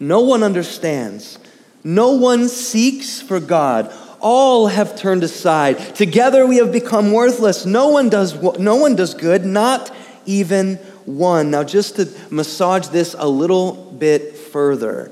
No 0.00 0.20
one 0.20 0.42
understands. 0.42 1.38
No 1.84 2.12
one 2.12 2.48
seeks 2.48 3.20
for 3.20 3.40
God. 3.40 3.92
All 4.20 4.66
have 4.66 4.96
turned 4.96 5.22
aside. 5.22 5.94
Together 5.94 6.46
we 6.46 6.56
have 6.56 6.72
become 6.72 7.12
worthless. 7.12 7.64
No 7.64 7.88
one 7.88 8.08
does, 8.08 8.34
no 8.58 8.76
one 8.76 8.96
does 8.96 9.14
good, 9.14 9.44
not 9.44 9.94
even 10.26 10.76
one. 11.06 11.50
Now, 11.50 11.64
just 11.64 11.96
to 11.96 12.08
massage 12.30 12.88
this 12.88 13.14
a 13.18 13.28
little 13.28 13.92
bit 13.98 14.36
further, 14.36 15.10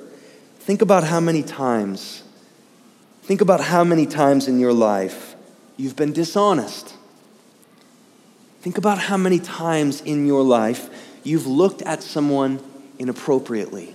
think 0.60 0.82
about 0.82 1.04
how 1.04 1.20
many 1.20 1.42
times, 1.42 2.22
think 3.22 3.40
about 3.40 3.60
how 3.60 3.84
many 3.84 4.06
times 4.06 4.48
in 4.48 4.58
your 4.58 4.72
life 4.72 5.27
you've 5.78 5.96
been 5.96 6.12
dishonest. 6.12 6.94
Think 8.60 8.76
about 8.76 8.98
how 8.98 9.16
many 9.16 9.38
times 9.38 10.02
in 10.02 10.26
your 10.26 10.42
life 10.42 10.90
you've 11.24 11.46
looked 11.46 11.80
at 11.82 12.02
someone 12.02 12.60
inappropriately. 12.98 13.94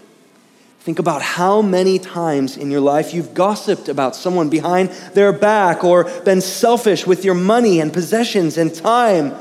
Think 0.79 0.97
about 0.97 1.21
how 1.21 1.61
many 1.61 1.99
times 1.99 2.57
in 2.57 2.71
your 2.71 2.81
life 2.81 3.13
you've 3.13 3.35
gossiped 3.35 3.87
about 3.87 4.15
someone 4.15 4.49
behind 4.49 4.89
their 5.13 5.31
back 5.31 5.83
or 5.83 6.05
been 6.21 6.41
selfish 6.41 7.05
with 7.05 7.23
your 7.23 7.35
money 7.35 7.79
and 7.79 7.93
possessions 7.93 8.57
and 8.57 8.73
time 8.73 9.35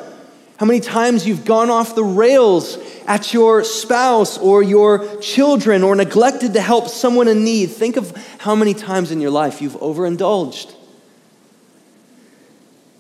how 0.62 0.66
many 0.66 0.78
times 0.78 1.26
you've 1.26 1.44
gone 1.44 1.70
off 1.70 1.96
the 1.96 2.04
rails 2.04 2.78
at 3.08 3.34
your 3.34 3.64
spouse 3.64 4.38
or 4.38 4.62
your 4.62 5.16
children 5.20 5.82
or 5.82 5.96
neglected 5.96 6.52
to 6.52 6.60
help 6.60 6.86
someone 6.86 7.26
in 7.26 7.42
need. 7.42 7.66
Think 7.66 7.96
of 7.96 8.16
how 8.38 8.54
many 8.54 8.72
times 8.72 9.10
in 9.10 9.20
your 9.20 9.32
life 9.32 9.60
you've 9.60 9.74
overindulged. 9.82 10.71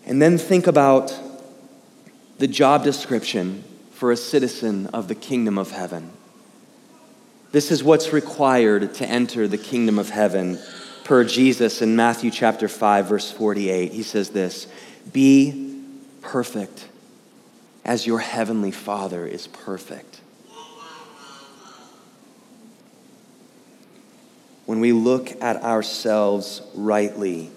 And 0.06 0.20
then 0.20 0.38
think 0.38 0.66
about 0.66 1.18
the 2.38 2.46
job 2.46 2.84
description 2.84 3.64
for 3.92 4.10
a 4.10 4.16
citizen 4.16 4.86
of 4.88 5.08
the 5.08 5.14
kingdom 5.14 5.58
of 5.58 5.70
heaven. 5.70 6.10
This 7.52 7.70
is 7.70 7.84
what's 7.84 8.12
required 8.12 8.94
to 8.94 9.06
enter 9.06 9.46
the 9.46 9.58
kingdom 9.58 9.98
of 9.98 10.10
heaven 10.10 10.58
per 11.04 11.24
Jesus 11.24 11.82
in 11.82 11.94
Matthew 11.96 12.30
chapter 12.30 12.68
5 12.68 13.06
verse 13.06 13.30
48. 13.30 13.92
He 13.92 14.02
says 14.02 14.30
this, 14.30 14.66
"Be 15.12 15.72
perfect 16.22 16.86
as 17.84 18.06
your 18.06 18.20
heavenly 18.20 18.70
Father 18.70 19.26
is 19.26 19.46
perfect. 19.48 20.20
When 24.66 24.80
we 24.80 24.92
look 24.92 25.42
at 25.42 25.62
ourselves 25.62 26.62
rightly, 26.74 27.50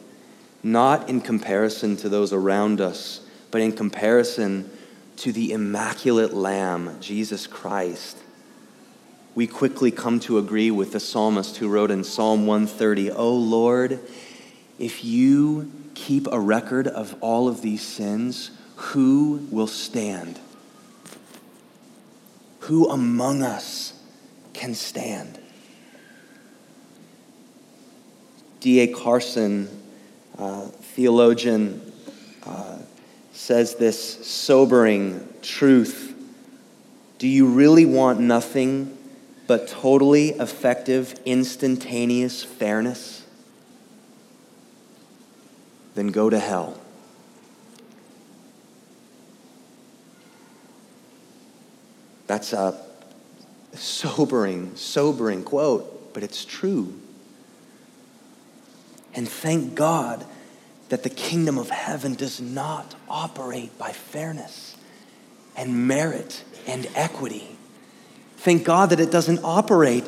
not 0.66 1.08
in 1.08 1.22
comparison 1.22 1.96
to 1.96 2.10
those 2.10 2.34
around 2.34 2.82
us, 2.82 3.22
but 3.52 3.62
in 3.62 3.72
comparison 3.72 4.68
to 5.16 5.32
the 5.32 5.52
immaculate 5.52 6.34
Lamb, 6.34 6.98
Jesus 7.00 7.46
Christ, 7.46 8.18
we 9.36 9.46
quickly 9.46 9.92
come 9.92 10.20
to 10.22 10.40
agree 10.40 10.72
with 10.72 10.92
the 10.92 11.00
psalmist 11.00 11.58
who 11.58 11.70
wrote 11.70 11.92
in 11.92 12.04
Psalm 12.04 12.48
130, 12.48 13.12
"O 13.12 13.32
Lord, 13.32 14.00
if 14.80 15.06
you 15.06 15.72
keep 15.94 16.28
a 16.32 16.40
record 16.40 16.88
of 16.88 17.16
all 17.22 17.48
of 17.48 17.62
these 17.62 17.84
sins, 17.84 18.50
who 18.76 19.42
will 19.52 19.68
stand? 19.68 20.40
Who 22.62 22.90
among 22.90 23.44
us 23.44 23.94
can 24.54 24.74
stand? 24.74 25.38
D.A. 28.62 28.88
Carson, 28.88 29.70
uh, 30.38 30.68
theologian, 30.68 31.92
uh, 32.46 32.78
says 33.34 33.76
this 33.76 34.26
sobering 34.26 35.28
truth. 35.42 36.14
Do 37.18 37.28
you 37.28 37.48
really 37.48 37.86
want 37.86 38.20
nothing 38.20 38.98
but 39.48 39.68
totally 39.68 40.30
effective, 40.30 41.20
instantaneous 41.26 42.44
fairness? 42.44 43.26
Then 45.94 46.08
go 46.08 46.30
to 46.30 46.40
hell. 46.40 46.80
That's 52.28 52.54
a 52.54 52.80
sobering, 53.74 54.76
sobering 54.76 55.44
quote, 55.44 56.14
but 56.14 56.24
it's 56.24 56.44
true. 56.44 56.94
And 59.16 59.28
thank 59.28 59.76
God 59.76 60.26
that 60.90 61.04
the 61.04 61.10
kingdom 61.10 61.58
of 61.58 61.70
heaven 61.70 62.14
does 62.14 62.40
not 62.40 62.96
operate 63.10 63.78
by 63.78 63.92
fairness 63.92 64.76
and 65.56 65.88
merit 65.88 66.44
and 66.68 66.88
equity. 66.96 67.58
Thank 68.38 68.64
God 68.64 68.92
that 68.92 69.00
it 69.00 69.12
doesn't 69.12 69.40
operate 69.44 70.04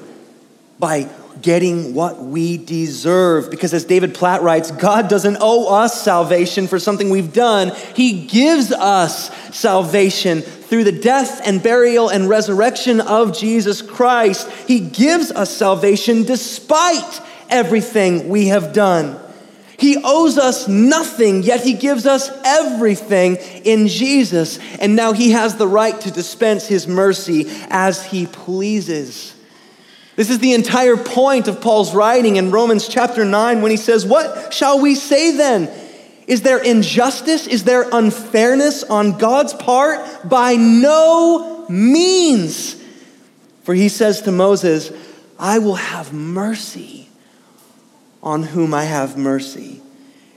by 0.80 1.10
getting 1.41 1.96
what 1.96 2.20
we 2.22 2.58
deserve. 2.58 3.50
Because 3.50 3.74
as 3.74 3.86
David 3.86 4.13
Platt 4.13 4.41
writes, 4.43 4.70
God 4.70 5.08
doesn't 5.08 5.38
owe 5.39 5.74
us 5.74 6.02
salvation 6.02 6.67
for 6.67 6.78
something 6.78 7.10
we've 7.10 7.34
done, 7.34 7.72
He 7.96 8.28
gives 8.28 8.72
us 8.72 9.34
salvation 9.56 10.41
through 10.41 10.84
the 10.84 10.91
death 10.91 11.41
and 11.46 11.63
burial 11.63 12.10
and 12.10 12.30
resurrection 12.30 13.02
of 13.02 13.36
Jesus 13.38 13.82
Christ. 13.82 14.50
He 14.67 14.80
gives 14.80 15.32
us 15.32 15.50
salvation 15.56 16.24
despite 16.24 17.22
everything 17.50 18.30
we 18.30 18.48
have 18.48 18.74
done. 18.74 19.20
He 19.78 19.98
owes 20.04 20.40
us 20.40 20.68
nothing, 20.68 21.44
yet 21.44 21.62
He 21.62 21.74
gives 21.74 22.08
us 22.08 22.32
everything 22.44 23.36
in 23.64 23.88
Jesus. 23.88 24.58
And 24.80 24.96
now 24.96 25.14
He 25.14 25.32
has 25.32 25.56
the 25.56 25.68
right 25.68 26.00
to 26.02 26.12
dispense 26.12 26.68
His 26.68 26.88
mercy 26.88 27.46
as 27.70 28.04
He 28.04 28.26
pleases. 28.26 29.36
This 30.16 30.32
is 30.32 30.40
the 30.40 30.54
entire 30.54 30.98
point 30.98 31.48
of 31.48 31.62
Paul's 31.62 31.94
writing 31.94 32.38
in 32.38 32.50
Romans 32.50 32.88
chapter 32.88 33.24
9 33.24 33.62
when 33.62 33.70
he 33.70 33.78
says, 33.78 34.04
What 34.04 34.52
shall 34.52 34.82
we 34.82 34.96
say 34.96 35.38
then? 35.38 35.70
Is 36.26 36.42
there 36.42 36.58
injustice? 36.58 37.46
Is 37.46 37.64
there 37.64 37.88
unfairness 37.92 38.84
on 38.84 39.20
God's 39.20 39.54
part? 39.54 40.28
By 40.28 40.56
no 40.56 41.68
means. 41.70 42.82
For 43.62 43.76
he 43.76 43.90
says 43.90 44.24
to 44.24 44.32
Moses, 44.32 44.92
I 45.38 45.60
will 45.60 45.76
have 45.76 46.14
mercy 46.14 47.07
on 48.28 48.44
whom 48.44 48.74
I 48.74 48.84
have 48.84 49.16
mercy, 49.16 49.82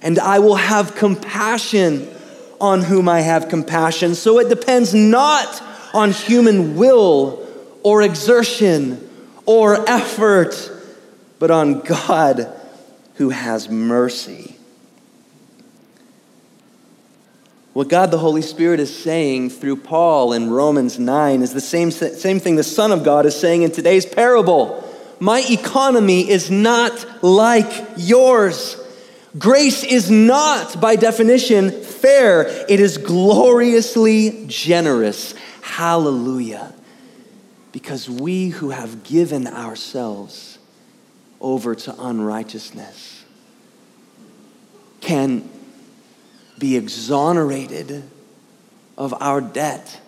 and 0.01 0.17
I 0.21 0.39
will 0.39 0.55
have 0.55 0.95
compassion 0.95 2.09
on 2.61 2.83
whom 2.83 3.09
I 3.09 3.21
have 3.21 3.49
compassion. 3.49 4.15
So 4.15 4.39
it 4.39 4.49
depends 4.49 4.95
not 4.95 5.61
on 5.93 6.13
human 6.13 6.77
will 6.77 7.45
or 7.83 8.03
exertion 8.03 9.11
or 9.45 9.91
effort, 9.91 10.71
but 11.41 11.51
on 11.51 11.81
God 11.81 12.57
who 13.15 13.31
has 13.31 13.69
mercy. 13.69 14.57
What 17.73 17.89
God 17.89 18.13
the 18.13 18.19
Holy 18.19 18.43
Spirit 18.43 18.79
is 18.79 18.97
saying 18.97 19.51
through 19.51 19.79
Paul 19.79 20.33
in 20.33 20.49
Romans 20.51 20.97
9 20.97 21.43
is 21.43 21.53
the 21.53 21.61
same, 21.61 21.91
same 21.91 22.39
thing 22.39 22.55
the 22.55 22.63
Son 22.63 22.93
of 22.93 23.03
God 23.03 23.27
is 23.27 23.35
saying 23.35 23.63
in 23.63 23.73
today's 23.73 24.07
parable. 24.07 24.87
My 25.21 25.45
economy 25.49 26.29
is 26.29 26.51
not 26.51 27.23
like 27.23 27.71
yours. 27.97 28.77
Grace 29.39 29.85
is 29.85 30.11
not, 30.11 30.81
by 30.81 30.97
definition, 30.97 31.71
fair. 31.71 32.49
It 32.69 32.81
is 32.81 32.99
gloriously 32.99 34.47
generous. 34.49 35.35
Hallelujah 35.63 36.75
because 37.73 38.09
we 38.09 38.49
who 38.49 38.71
have 38.71 39.05
given 39.05 39.47
ourselves 39.47 40.59
over 41.41 41.75
to 41.75 41.95
unrighteousness 41.99 43.25
can 45.01 45.49
be 46.59 46.77
exonerated 46.77 48.03
of 48.99 49.15
our 49.23 49.41
debt 49.41 50.01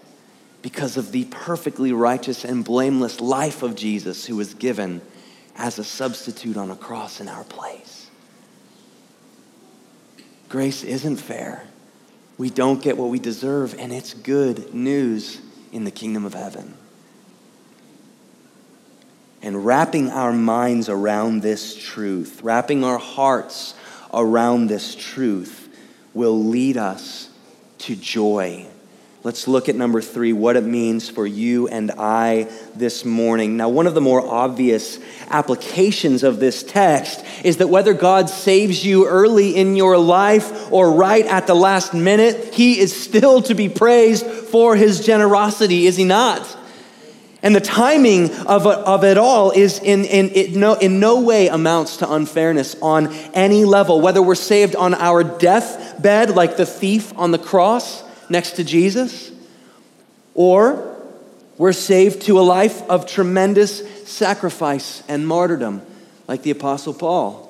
because 0.63 0.97
of 0.97 1.13
the 1.13 1.25
perfectly 1.25 1.93
righteous 1.93 2.45
and 2.45 2.65
blameless 2.65 3.21
life 3.21 3.63
of 3.63 3.75
Jesus 3.75 4.25
who 4.25 4.37
was 4.37 4.55
given 4.55 5.03
as 5.57 5.79
a 5.79 5.85
substitute 5.85 6.57
on 6.57 6.71
a 6.71 6.77
cross 6.77 7.21
in 7.21 7.29
our 7.29 7.45
place. 7.45 8.09
Grace 10.49 10.85
isn't 10.85 11.17
fair. 11.17 11.67
We 12.39 12.49
don't 12.49 12.83
get 12.83 12.97
what 12.97 13.11
we 13.11 13.19
deserve, 13.19 13.75
and 13.79 13.93
it's 13.93 14.15
good 14.15 14.73
news 14.73 15.41
in 15.73 15.85
the 15.85 15.91
kingdom 15.91 16.25
of 16.25 16.35
heaven 16.35 16.75
and 19.43 19.67
wrapping 19.67 20.09
our 20.09 20.33
minds 20.33 20.89
around 20.89 21.43
this 21.43 21.75
truth, 21.75 22.41
wrapping 22.43 22.85
our 22.85 22.99
hearts 22.99 23.75
around 24.15 24.69
this 24.69 24.95
truth, 24.95 25.69
will 26.15 26.45
lead 26.45 26.77
us 26.77 27.29
to 27.79 27.97
joy 27.97 28.67
Let's 29.25 29.47
look 29.47 29.69
at 29.69 29.77
number 29.77 30.03
three, 30.03 30.33
what 30.33 30.57
it 30.57 30.65
means 30.65 31.09
for 31.09 31.25
you 31.25 31.69
and 31.69 31.93
I 31.93 32.49
this 32.75 33.05
morning. 33.05 33.57
Now, 33.57 33.69
one 33.69 33.87
of 33.87 33.95
the 33.95 34.01
more 34.01 34.21
obvious 34.21 34.99
applications 35.31 36.25
of 36.25 36.41
this 36.41 36.65
text 36.65 37.25
is 37.45 37.59
that 37.59 37.69
whether 37.69 37.95
God 37.95 38.29
saves 38.29 38.85
you 38.85 39.07
early 39.07 39.55
in 39.55 39.77
your 39.77 39.97
life 39.97 40.73
or 40.73 40.91
right 40.91 41.25
at 41.25 41.47
the 41.47 41.55
last 41.55 41.95
minute, 41.95 42.53
He 42.53 42.81
is 42.81 43.01
still 43.01 43.41
to 43.43 43.55
be 43.55 43.69
praised 43.69 44.27
for 44.27 44.75
His 44.75 45.07
generosity, 45.07 45.87
is 45.87 45.97
He 45.97 46.05
not? 46.05 46.59
And 47.45 47.55
the 47.55 47.61
timing 47.61 48.29
of, 48.47 48.67
of 48.67 49.05
it 49.05 49.19
all 49.19 49.53
is 49.53 49.79
in, 49.79 50.05
in, 50.05 50.31
it 50.31 50.57
no, 50.57 50.75
in 50.75 50.99
no 50.99 51.21
way 51.21 51.47
amounts 51.47 51.99
to 51.99 52.13
unfairness 52.13 52.75
on 52.83 53.13
any 53.35 53.65
level, 53.65 54.01
whether 54.01 54.21
we're 54.21 54.35
saved 54.35 54.75
on 54.75 54.95
our 54.95 55.23
deathbed, 55.23 56.31
like 56.31 56.57
the 56.57 56.67
thief 56.67 57.17
on 57.17 57.31
the 57.31 57.39
cross 57.39 58.03
next 58.29 58.53
to 58.53 58.65
Jesus, 58.65 59.31
or 60.35 60.97
we're 61.59 61.73
saved 61.73 62.23
to 62.23 62.39
a 62.39 62.43
life 62.43 62.83
of 62.89 63.07
tremendous 63.07 63.83
sacrifice 64.09 65.03
and 65.09 65.27
martyrdom, 65.27 65.83
like 66.27 66.43
the 66.43 66.51
Apostle 66.51 66.95
Paul. 66.95 67.49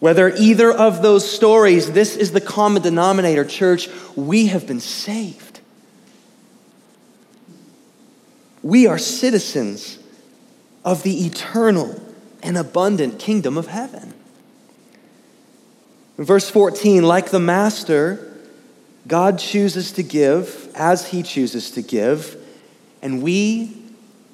Whether 0.00 0.30
either 0.36 0.72
of 0.72 1.02
those 1.02 1.30
stories, 1.30 1.92
this 1.92 2.16
is 2.16 2.32
the 2.32 2.40
common 2.40 2.82
denominator, 2.82 3.44
church, 3.44 3.88
we 4.16 4.46
have 4.46 4.66
been 4.66 4.80
saved. 4.80 5.60
We 8.62 8.86
are 8.86 8.98
citizens 8.98 9.98
of 10.84 11.02
the 11.02 11.26
eternal 11.26 12.00
and 12.42 12.56
abundant 12.56 13.18
kingdom 13.18 13.56
of 13.58 13.66
heaven. 13.66 14.14
Verse 16.16 16.50
14, 16.50 17.02
like 17.02 17.30
the 17.30 17.40
master, 17.40 18.29
God 19.10 19.40
chooses 19.40 19.90
to 19.94 20.04
give 20.04 20.70
as 20.76 21.08
he 21.08 21.24
chooses 21.24 21.72
to 21.72 21.82
give, 21.82 22.36
and 23.02 23.20
we, 23.24 23.76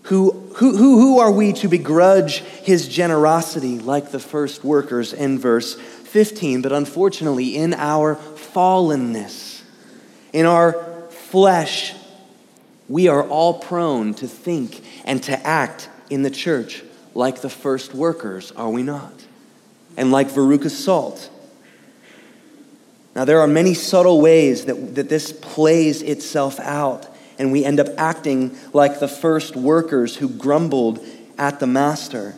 who, 0.03 0.33
who, 0.57 0.77
who, 0.77 1.01
who 1.01 1.19
are 1.19 1.33
we 1.33 1.55
to 1.55 1.69
begrudge 1.69 2.41
his 2.41 2.87
generosity 2.87 3.79
like 3.79 4.11
the 4.11 4.21
first 4.21 4.65
workers 4.65 5.15
in 5.15 5.39
verse 5.39 5.77
15? 5.77 6.61
But 6.61 6.73
unfortunately, 6.73 7.57
in 7.57 7.73
our 7.73 8.17
fallenness, 8.17 9.63
in 10.35 10.45
our 10.45 10.75
flesh, 11.09 11.95
we 12.87 13.09
are 13.09 13.27
all 13.27 13.55
prone 13.55 14.13
to 14.13 14.29
think 14.29 14.85
and 15.07 15.23
to 15.23 15.47
act 15.47 15.89
in 16.11 16.21
the 16.21 16.31
church 16.31 16.83
like 17.15 17.41
the 17.41 17.49
first 17.49 17.95
workers, 17.95 18.53
are 18.53 18.69
we 18.69 18.83
not? 18.83 19.25
And 19.97 20.13
like 20.13 20.29
Veruca 20.29 20.69
Salt 20.69 21.31
now, 23.17 23.25
there 23.25 23.41
are 23.41 23.47
many 23.47 23.73
subtle 23.73 24.21
ways 24.21 24.67
that, 24.67 24.95
that 24.97 25.09
this 25.09 25.33
plays 25.33 26.03
itself 26.03 26.61
out, 26.61 27.09
and 27.39 27.51
we 27.51 27.65
end 27.65 27.81
up 27.81 27.87
acting 27.97 28.55
like 28.75 29.01
the 29.01 29.09
first 29.09 29.57
workers 29.57 30.17
who 30.17 30.29
grumbled 30.29 31.03
at 31.39 31.59
the 31.59 31.67
master. 31.67 32.35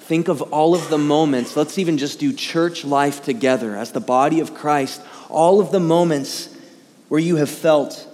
Think 0.00 0.26
of 0.26 0.42
all 0.42 0.74
of 0.74 0.88
the 0.88 0.98
moments, 0.98 1.56
let's 1.56 1.78
even 1.78 1.98
just 1.98 2.18
do 2.18 2.32
church 2.32 2.84
life 2.84 3.22
together 3.22 3.76
as 3.76 3.92
the 3.92 4.00
body 4.00 4.40
of 4.40 4.54
Christ, 4.54 5.00
all 5.28 5.60
of 5.60 5.70
the 5.70 5.78
moments 5.78 6.52
where 7.06 7.20
you 7.20 7.36
have 7.36 7.48
felt 7.48 8.08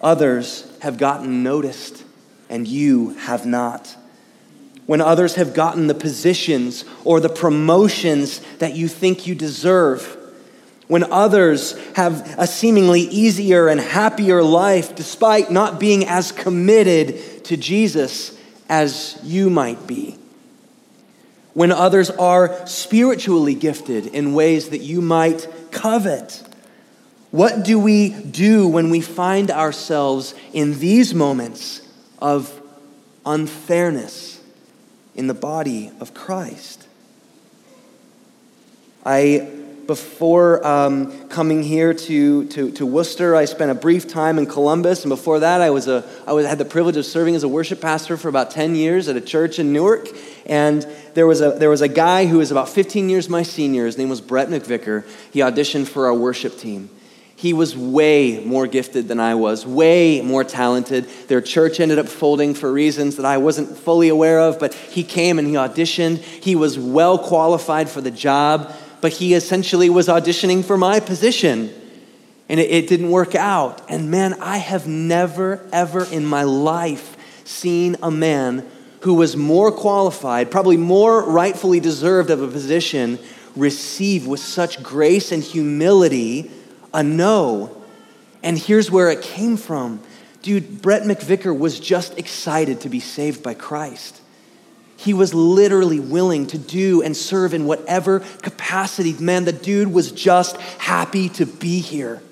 others 0.00 0.68
have 0.80 0.98
gotten 0.98 1.44
noticed 1.44 2.02
and 2.50 2.66
you 2.66 3.10
have 3.10 3.46
not. 3.46 3.96
When 4.86 5.00
others 5.00 5.36
have 5.36 5.54
gotten 5.54 5.86
the 5.86 5.94
positions 5.94 6.84
or 7.04 7.20
the 7.20 7.28
promotions 7.28 8.40
that 8.58 8.74
you 8.74 8.88
think 8.88 9.28
you 9.28 9.36
deserve 9.36 10.18
when 10.86 11.10
others 11.10 11.78
have 11.94 12.34
a 12.38 12.46
seemingly 12.46 13.02
easier 13.02 13.68
and 13.68 13.80
happier 13.80 14.42
life 14.42 14.94
despite 14.94 15.50
not 15.50 15.80
being 15.80 16.06
as 16.06 16.32
committed 16.32 17.44
to 17.44 17.56
Jesus 17.56 18.38
as 18.68 19.18
you 19.22 19.48
might 19.48 19.86
be. 19.86 20.18
When 21.54 21.72
others 21.72 22.10
are 22.10 22.66
spiritually 22.66 23.54
gifted 23.54 24.08
in 24.08 24.34
ways 24.34 24.70
that 24.70 24.78
you 24.78 25.00
might 25.00 25.48
covet. 25.70 26.42
What 27.30 27.64
do 27.64 27.78
we 27.78 28.10
do 28.10 28.68
when 28.68 28.90
we 28.90 29.00
find 29.00 29.50
ourselves 29.50 30.34
in 30.52 30.78
these 30.78 31.14
moments 31.14 31.80
of 32.18 32.60
unfairness 33.24 34.40
in 35.14 35.26
the 35.28 35.34
body 35.34 35.90
of 36.00 36.14
Christ? 36.14 36.86
I 39.04 39.50
before 39.86 40.64
um, 40.66 41.28
coming 41.28 41.62
here 41.62 41.92
to, 41.92 42.46
to, 42.46 42.70
to, 42.72 42.86
Worcester, 42.86 43.36
I 43.36 43.44
spent 43.44 43.70
a 43.70 43.74
brief 43.74 44.08
time 44.08 44.38
in 44.38 44.46
Columbus. 44.46 45.04
And 45.04 45.10
before 45.10 45.40
that, 45.40 45.60
I, 45.60 45.70
was 45.70 45.88
a, 45.88 46.04
I 46.26 46.32
was, 46.32 46.46
had 46.46 46.58
the 46.58 46.64
privilege 46.64 46.96
of 46.96 47.04
serving 47.04 47.34
as 47.34 47.42
a 47.42 47.48
worship 47.48 47.80
pastor 47.80 48.16
for 48.16 48.28
about 48.28 48.50
10 48.50 48.74
years 48.74 49.08
at 49.08 49.16
a 49.16 49.20
church 49.20 49.58
in 49.58 49.72
Newark. 49.72 50.08
And 50.46 50.86
there 51.14 51.26
was, 51.26 51.40
a, 51.40 51.50
there 51.52 51.70
was 51.70 51.80
a 51.80 51.88
guy 51.88 52.26
who 52.26 52.38
was 52.38 52.50
about 52.50 52.68
15 52.68 53.08
years 53.08 53.28
my 53.28 53.42
senior. 53.42 53.86
His 53.86 53.98
name 53.98 54.08
was 54.08 54.20
Brett 54.20 54.48
McVicker. 54.48 55.06
He 55.32 55.40
auditioned 55.40 55.86
for 55.86 56.06
our 56.06 56.14
worship 56.14 56.58
team. 56.58 56.90
He 57.36 57.52
was 57.52 57.76
way 57.76 58.42
more 58.44 58.66
gifted 58.66 59.08
than 59.08 59.20
I 59.20 59.34
was, 59.34 59.66
way 59.66 60.22
more 60.22 60.44
talented. 60.44 61.04
Their 61.28 61.40
church 61.40 61.80
ended 61.80 61.98
up 61.98 62.06
folding 62.06 62.54
for 62.54 62.72
reasons 62.72 63.16
that 63.16 63.26
I 63.26 63.38
wasn't 63.38 63.76
fully 63.76 64.08
aware 64.08 64.40
of, 64.40 64.58
but 64.58 64.72
he 64.72 65.02
came 65.02 65.38
and 65.38 65.46
he 65.46 65.54
auditioned. 65.54 66.18
He 66.18 66.54
was 66.54 66.78
well 66.78 67.18
qualified 67.18 67.90
for 67.90 68.00
the 68.00 68.10
job 68.10 68.72
but 69.04 69.12
he 69.12 69.34
essentially 69.34 69.90
was 69.90 70.08
auditioning 70.08 70.64
for 70.64 70.78
my 70.78 70.98
position. 70.98 71.70
And 72.48 72.58
it, 72.58 72.70
it 72.70 72.88
didn't 72.88 73.10
work 73.10 73.34
out. 73.34 73.82
And 73.90 74.10
man, 74.10 74.32
I 74.40 74.56
have 74.56 74.86
never, 74.86 75.62
ever 75.74 76.06
in 76.06 76.24
my 76.24 76.44
life 76.44 77.14
seen 77.44 77.96
a 78.02 78.10
man 78.10 78.66
who 79.00 79.12
was 79.12 79.36
more 79.36 79.70
qualified, 79.70 80.50
probably 80.50 80.78
more 80.78 81.22
rightfully 81.22 81.80
deserved 81.80 82.30
of 82.30 82.40
a 82.40 82.48
position, 82.48 83.18
receive 83.54 84.26
with 84.26 84.40
such 84.40 84.82
grace 84.82 85.32
and 85.32 85.42
humility 85.42 86.50
a 86.94 87.02
no. 87.02 87.84
And 88.42 88.56
here's 88.56 88.90
where 88.90 89.10
it 89.10 89.20
came 89.20 89.58
from. 89.58 90.00
Dude, 90.40 90.80
Brett 90.80 91.02
McVicker 91.02 91.54
was 91.54 91.78
just 91.78 92.18
excited 92.18 92.80
to 92.80 92.88
be 92.88 93.00
saved 93.00 93.42
by 93.42 93.52
Christ. 93.52 94.22
He 94.96 95.12
was 95.12 95.34
literally 95.34 96.00
willing 96.00 96.46
to 96.48 96.58
do 96.58 97.02
and 97.02 97.16
serve 97.16 97.54
in 97.54 97.66
whatever 97.66 98.20
capacity. 98.20 99.12
Man, 99.14 99.44
the 99.44 99.52
dude 99.52 99.92
was 99.92 100.12
just 100.12 100.56
happy 100.78 101.28
to 101.30 101.46
be 101.46 101.80
here. 101.80 102.22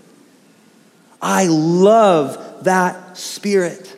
I 1.21 1.47
love 1.47 2.65
that 2.65 3.17
spirit. 3.17 3.97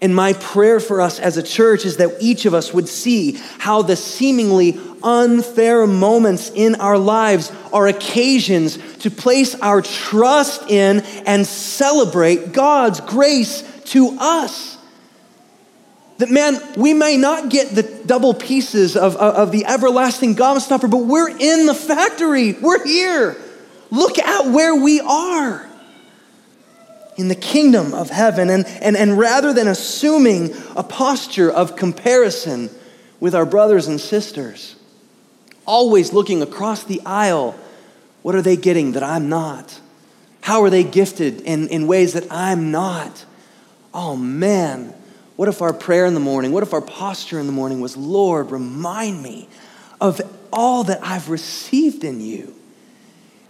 And 0.00 0.14
my 0.14 0.32
prayer 0.34 0.78
for 0.78 1.00
us 1.00 1.18
as 1.18 1.36
a 1.36 1.42
church 1.42 1.84
is 1.84 1.96
that 1.96 2.16
each 2.20 2.46
of 2.46 2.54
us 2.54 2.72
would 2.72 2.88
see 2.88 3.32
how 3.58 3.82
the 3.82 3.96
seemingly 3.96 4.78
unfair 5.02 5.86
moments 5.86 6.50
in 6.54 6.76
our 6.76 6.98
lives 6.98 7.52
are 7.72 7.88
occasions 7.88 8.78
to 8.98 9.10
place 9.10 9.54
our 9.56 9.82
trust 9.82 10.70
in 10.70 11.00
and 11.26 11.46
celebrate 11.46 12.52
God's 12.52 13.00
grace 13.00 13.62
to 13.86 14.16
us. 14.20 14.77
That, 16.18 16.30
man, 16.30 16.60
we 16.76 16.94
may 16.94 17.16
not 17.16 17.48
get 17.48 17.70
the 17.70 17.82
double 17.82 18.34
pieces 18.34 18.96
of, 18.96 19.16
of, 19.16 19.34
of 19.34 19.52
the 19.52 19.64
everlasting 19.66 20.34
gobstopper, 20.34 20.90
but 20.90 20.98
we're 20.98 21.30
in 21.30 21.66
the 21.66 21.74
factory. 21.74 22.54
We're 22.54 22.84
here. 22.84 23.36
Look 23.90 24.18
at 24.18 24.46
where 24.46 24.74
we 24.74 25.00
are 25.00 25.68
in 27.16 27.28
the 27.28 27.34
kingdom 27.34 27.94
of 27.94 28.10
heaven. 28.10 28.50
And, 28.50 28.66
and, 28.80 28.96
and 28.96 29.16
rather 29.16 29.52
than 29.52 29.68
assuming 29.68 30.54
a 30.76 30.82
posture 30.82 31.50
of 31.50 31.76
comparison 31.76 32.70
with 33.20 33.34
our 33.34 33.46
brothers 33.46 33.86
and 33.86 34.00
sisters, 34.00 34.76
always 35.66 36.12
looking 36.12 36.42
across 36.42 36.82
the 36.82 37.00
aisle, 37.06 37.56
what 38.22 38.34
are 38.34 38.42
they 38.42 38.56
getting 38.56 38.92
that 38.92 39.02
I'm 39.04 39.28
not? 39.28 39.80
How 40.40 40.62
are 40.62 40.70
they 40.70 40.84
gifted 40.84 41.42
in, 41.42 41.68
in 41.68 41.86
ways 41.86 42.14
that 42.14 42.26
I'm 42.30 42.70
not? 42.70 43.24
Oh 43.92 44.16
man, 44.16 44.94
what 45.38 45.46
if 45.46 45.62
our 45.62 45.72
prayer 45.72 46.04
in 46.04 46.14
the 46.14 46.20
morning, 46.20 46.50
what 46.50 46.64
if 46.64 46.74
our 46.74 46.80
posture 46.80 47.38
in 47.38 47.46
the 47.46 47.52
morning 47.52 47.80
was, 47.80 47.96
Lord, 47.96 48.50
remind 48.50 49.22
me 49.22 49.48
of 50.00 50.20
all 50.52 50.82
that 50.82 50.98
I've 51.00 51.30
received 51.30 52.02
in 52.02 52.20
you? 52.20 52.56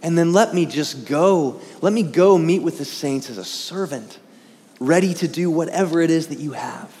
And 0.03 0.15
then 0.15 0.31
let 0.31 0.53
me 0.53 0.67
just 0.67 1.07
go. 1.07 1.59
Let 1.81 1.91
me 1.91 2.03
go 2.03 2.37
meet 2.37 2.59
with 2.59 2.77
the 2.77 2.85
saints 2.85 3.31
as 3.31 3.39
a 3.39 3.43
servant, 3.43 4.19
ready 4.79 5.15
to 5.15 5.27
do 5.27 5.49
whatever 5.49 5.99
it 5.99 6.11
is 6.11 6.27
that 6.27 6.37
you 6.37 6.51
have. 6.51 6.95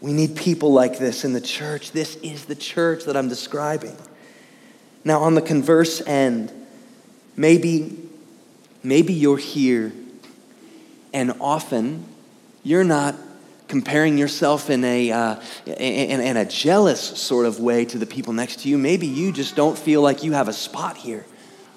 We 0.00 0.14
need 0.14 0.34
people 0.34 0.72
like 0.72 0.98
this 0.98 1.26
in 1.26 1.34
the 1.34 1.42
church. 1.42 1.92
This 1.92 2.16
is 2.16 2.46
the 2.46 2.56
church 2.56 3.04
that 3.04 3.18
I'm 3.18 3.28
describing. 3.28 3.98
Now, 5.04 5.20
on 5.20 5.34
the 5.34 5.42
converse 5.42 6.00
end, 6.06 6.52
maybe, 7.36 7.98
maybe 8.82 9.12
you're 9.12 9.36
here 9.36 9.92
and 11.12 11.32
often 11.40 12.04
you're 12.62 12.84
not 12.84 13.14
comparing 13.68 14.18
yourself 14.18 14.68
in 14.68 14.84
a, 14.84 15.10
uh, 15.10 15.40
in, 15.66 16.20
in 16.20 16.36
a 16.36 16.44
jealous 16.44 17.00
sort 17.00 17.46
of 17.46 17.58
way 17.58 17.84
to 17.86 17.98
the 17.98 18.06
people 18.06 18.32
next 18.32 18.60
to 18.60 18.68
you. 18.68 18.76
Maybe 18.76 19.06
you 19.06 19.32
just 19.32 19.56
don't 19.56 19.78
feel 19.78 20.02
like 20.02 20.22
you 20.22 20.32
have 20.32 20.48
a 20.48 20.52
spot 20.52 20.96
here. 20.96 21.24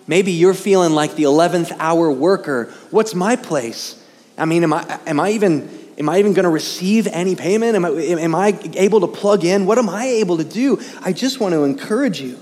Maybe 0.07 0.33
you're 0.33 0.53
feeling 0.53 0.91
like 0.91 1.15
the 1.15 1.23
11th 1.23 1.75
hour 1.79 2.11
worker. 2.11 2.71
What's 2.91 3.15
my 3.15 3.35
place? 3.35 4.01
I 4.37 4.45
mean, 4.45 4.63
am 4.63 4.73
I, 4.73 4.99
am 5.07 5.19
I 5.19 5.31
even, 5.31 5.69
am 5.97 6.09
I 6.09 6.19
even 6.19 6.33
going 6.33 6.43
to 6.43 6.49
receive 6.49 7.07
any 7.07 7.35
payment? 7.35 7.75
Am 7.75 7.85
I, 7.85 7.89
am 7.89 8.35
I 8.35 8.59
able 8.73 8.99
to 8.99 9.07
plug 9.07 9.45
in? 9.45 9.65
What 9.65 9.77
am 9.77 9.89
I 9.89 10.05
able 10.05 10.37
to 10.37 10.43
do? 10.43 10.81
I 11.01 11.13
just 11.13 11.39
want 11.39 11.53
to 11.53 11.63
encourage 11.63 12.19
you. 12.19 12.37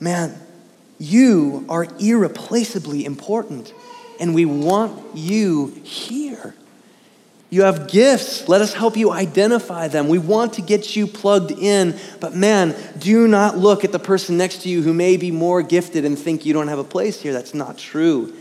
Man, 0.00 0.36
you 0.98 1.64
are 1.68 1.86
irreplaceably 1.98 3.04
important, 3.04 3.72
and 4.20 4.34
we 4.34 4.44
want 4.44 5.16
you 5.16 5.68
here. 5.84 6.54
You 7.52 7.64
have 7.64 7.86
gifts. 7.86 8.48
Let 8.48 8.62
us 8.62 8.72
help 8.72 8.96
you 8.96 9.10
identify 9.10 9.86
them. 9.86 10.08
We 10.08 10.16
want 10.16 10.54
to 10.54 10.62
get 10.62 10.96
you 10.96 11.06
plugged 11.06 11.50
in. 11.50 11.98
But 12.18 12.34
man, 12.34 12.74
do 12.98 13.28
not 13.28 13.58
look 13.58 13.84
at 13.84 13.92
the 13.92 13.98
person 13.98 14.38
next 14.38 14.62
to 14.62 14.70
you 14.70 14.80
who 14.80 14.94
may 14.94 15.18
be 15.18 15.30
more 15.30 15.60
gifted 15.60 16.06
and 16.06 16.18
think 16.18 16.46
you 16.46 16.54
don't 16.54 16.68
have 16.68 16.78
a 16.78 16.84
place 16.84 17.20
here. 17.20 17.34
That's 17.34 17.52
not 17.52 17.76
true. 17.76 18.34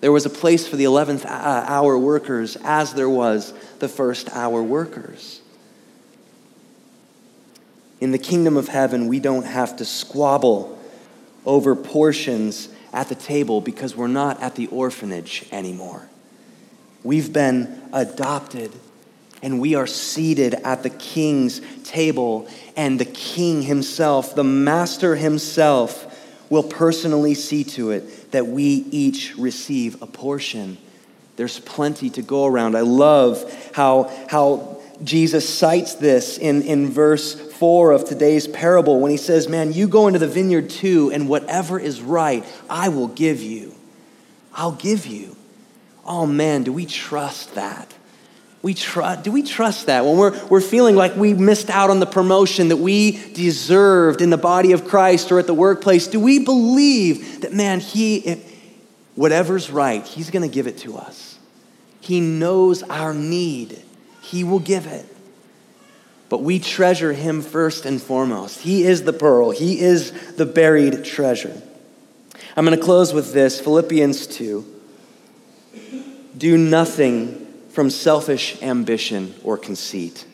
There 0.00 0.10
was 0.10 0.26
a 0.26 0.30
place 0.30 0.66
for 0.66 0.74
the 0.74 0.84
11th 0.84 1.24
uh, 1.24 1.28
hour 1.28 1.96
workers 1.96 2.56
as 2.64 2.94
there 2.94 3.08
was 3.08 3.54
the 3.78 3.88
first 3.88 4.28
hour 4.30 4.60
workers. 4.60 5.40
In 8.00 8.10
the 8.10 8.18
kingdom 8.18 8.56
of 8.56 8.66
heaven, 8.66 9.06
we 9.06 9.20
don't 9.20 9.46
have 9.46 9.76
to 9.76 9.84
squabble 9.84 10.78
over 11.44 11.76
portions 11.76 12.68
at 12.92 13.08
the 13.08 13.14
table 13.14 13.60
because 13.60 13.96
we're 13.96 14.06
not 14.06 14.42
at 14.42 14.54
the 14.54 14.66
orphanage 14.68 15.46
anymore. 15.52 16.08
We've 17.02 17.32
been 17.32 17.82
adopted 17.92 18.72
and 19.42 19.60
we 19.60 19.74
are 19.74 19.86
seated 19.86 20.54
at 20.54 20.82
the 20.82 20.90
king's 20.90 21.60
table, 21.84 22.48
and 22.76 22.98
the 22.98 23.04
king 23.04 23.62
himself, 23.62 24.34
the 24.34 24.44
master 24.44 25.14
himself, 25.14 26.04
will 26.50 26.62
personally 26.62 27.34
see 27.34 27.62
to 27.62 27.90
it 27.90 28.32
that 28.32 28.46
we 28.46 28.86
each 28.90 29.36
receive 29.36 30.02
a 30.02 30.06
portion. 30.06 30.78
There's 31.36 31.60
plenty 31.60 32.10
to 32.10 32.22
go 32.22 32.46
around. 32.46 32.76
I 32.76 32.80
love 32.80 33.70
how, 33.74 34.10
how 34.28 34.77
Jesus 35.02 35.48
cites 35.48 35.94
this 35.94 36.38
in, 36.38 36.62
in 36.62 36.90
verse 36.90 37.34
4 37.34 37.92
of 37.92 38.04
today's 38.04 38.48
parable 38.48 39.00
when 39.00 39.10
he 39.10 39.16
says, 39.16 39.48
Man, 39.48 39.72
you 39.72 39.88
go 39.88 40.06
into 40.06 40.18
the 40.18 40.26
vineyard 40.26 40.70
too, 40.70 41.10
and 41.12 41.28
whatever 41.28 41.78
is 41.78 42.00
right, 42.00 42.44
I 42.68 42.88
will 42.88 43.08
give 43.08 43.40
you. 43.40 43.74
I'll 44.54 44.72
give 44.72 45.06
you. 45.06 45.36
Oh 46.04 46.26
man, 46.26 46.64
do 46.64 46.72
we 46.72 46.86
trust 46.86 47.54
that? 47.54 47.94
We 48.60 48.74
trust, 48.74 49.22
do 49.22 49.30
we 49.30 49.44
trust 49.44 49.86
that 49.86 50.04
when 50.04 50.16
we're, 50.16 50.46
we're 50.46 50.60
feeling 50.60 50.96
like 50.96 51.14
we 51.14 51.32
missed 51.32 51.70
out 51.70 51.90
on 51.90 52.00
the 52.00 52.06
promotion 52.06 52.68
that 52.68 52.78
we 52.78 53.32
deserved 53.32 54.20
in 54.20 54.30
the 54.30 54.36
body 54.36 54.72
of 54.72 54.88
Christ 54.88 55.30
or 55.30 55.38
at 55.38 55.46
the 55.46 55.54
workplace? 55.54 56.08
Do 56.08 56.18
we 56.18 56.40
believe 56.40 57.42
that, 57.42 57.52
man, 57.52 57.78
He, 57.78 58.42
whatever's 59.14 59.70
right, 59.70 60.04
He's 60.04 60.30
going 60.30 60.48
to 60.48 60.52
give 60.52 60.66
it 60.66 60.78
to 60.78 60.96
us? 60.96 61.38
He 62.00 62.20
knows 62.20 62.82
our 62.82 63.14
need, 63.14 63.80
He 64.28 64.44
will 64.44 64.58
give 64.58 64.86
it. 64.86 65.06
But 66.28 66.42
we 66.42 66.58
treasure 66.58 67.14
Him 67.14 67.40
first 67.40 67.86
and 67.86 68.00
foremost. 68.00 68.60
He 68.60 68.84
is 68.84 69.04
the 69.04 69.12
pearl, 69.12 69.50
He 69.50 69.80
is 69.80 70.12
the 70.36 70.46
buried 70.46 71.04
treasure. 71.04 71.62
I'm 72.56 72.64
going 72.64 72.76
to 72.76 72.84
close 72.84 73.12
with 73.14 73.32
this 73.32 73.60
Philippians 73.60 74.26
2. 74.26 74.80
Do 76.36 76.58
nothing 76.58 77.46
from 77.70 77.88
selfish 77.88 78.60
ambition 78.62 79.34
or 79.44 79.56
conceit. 79.56 80.26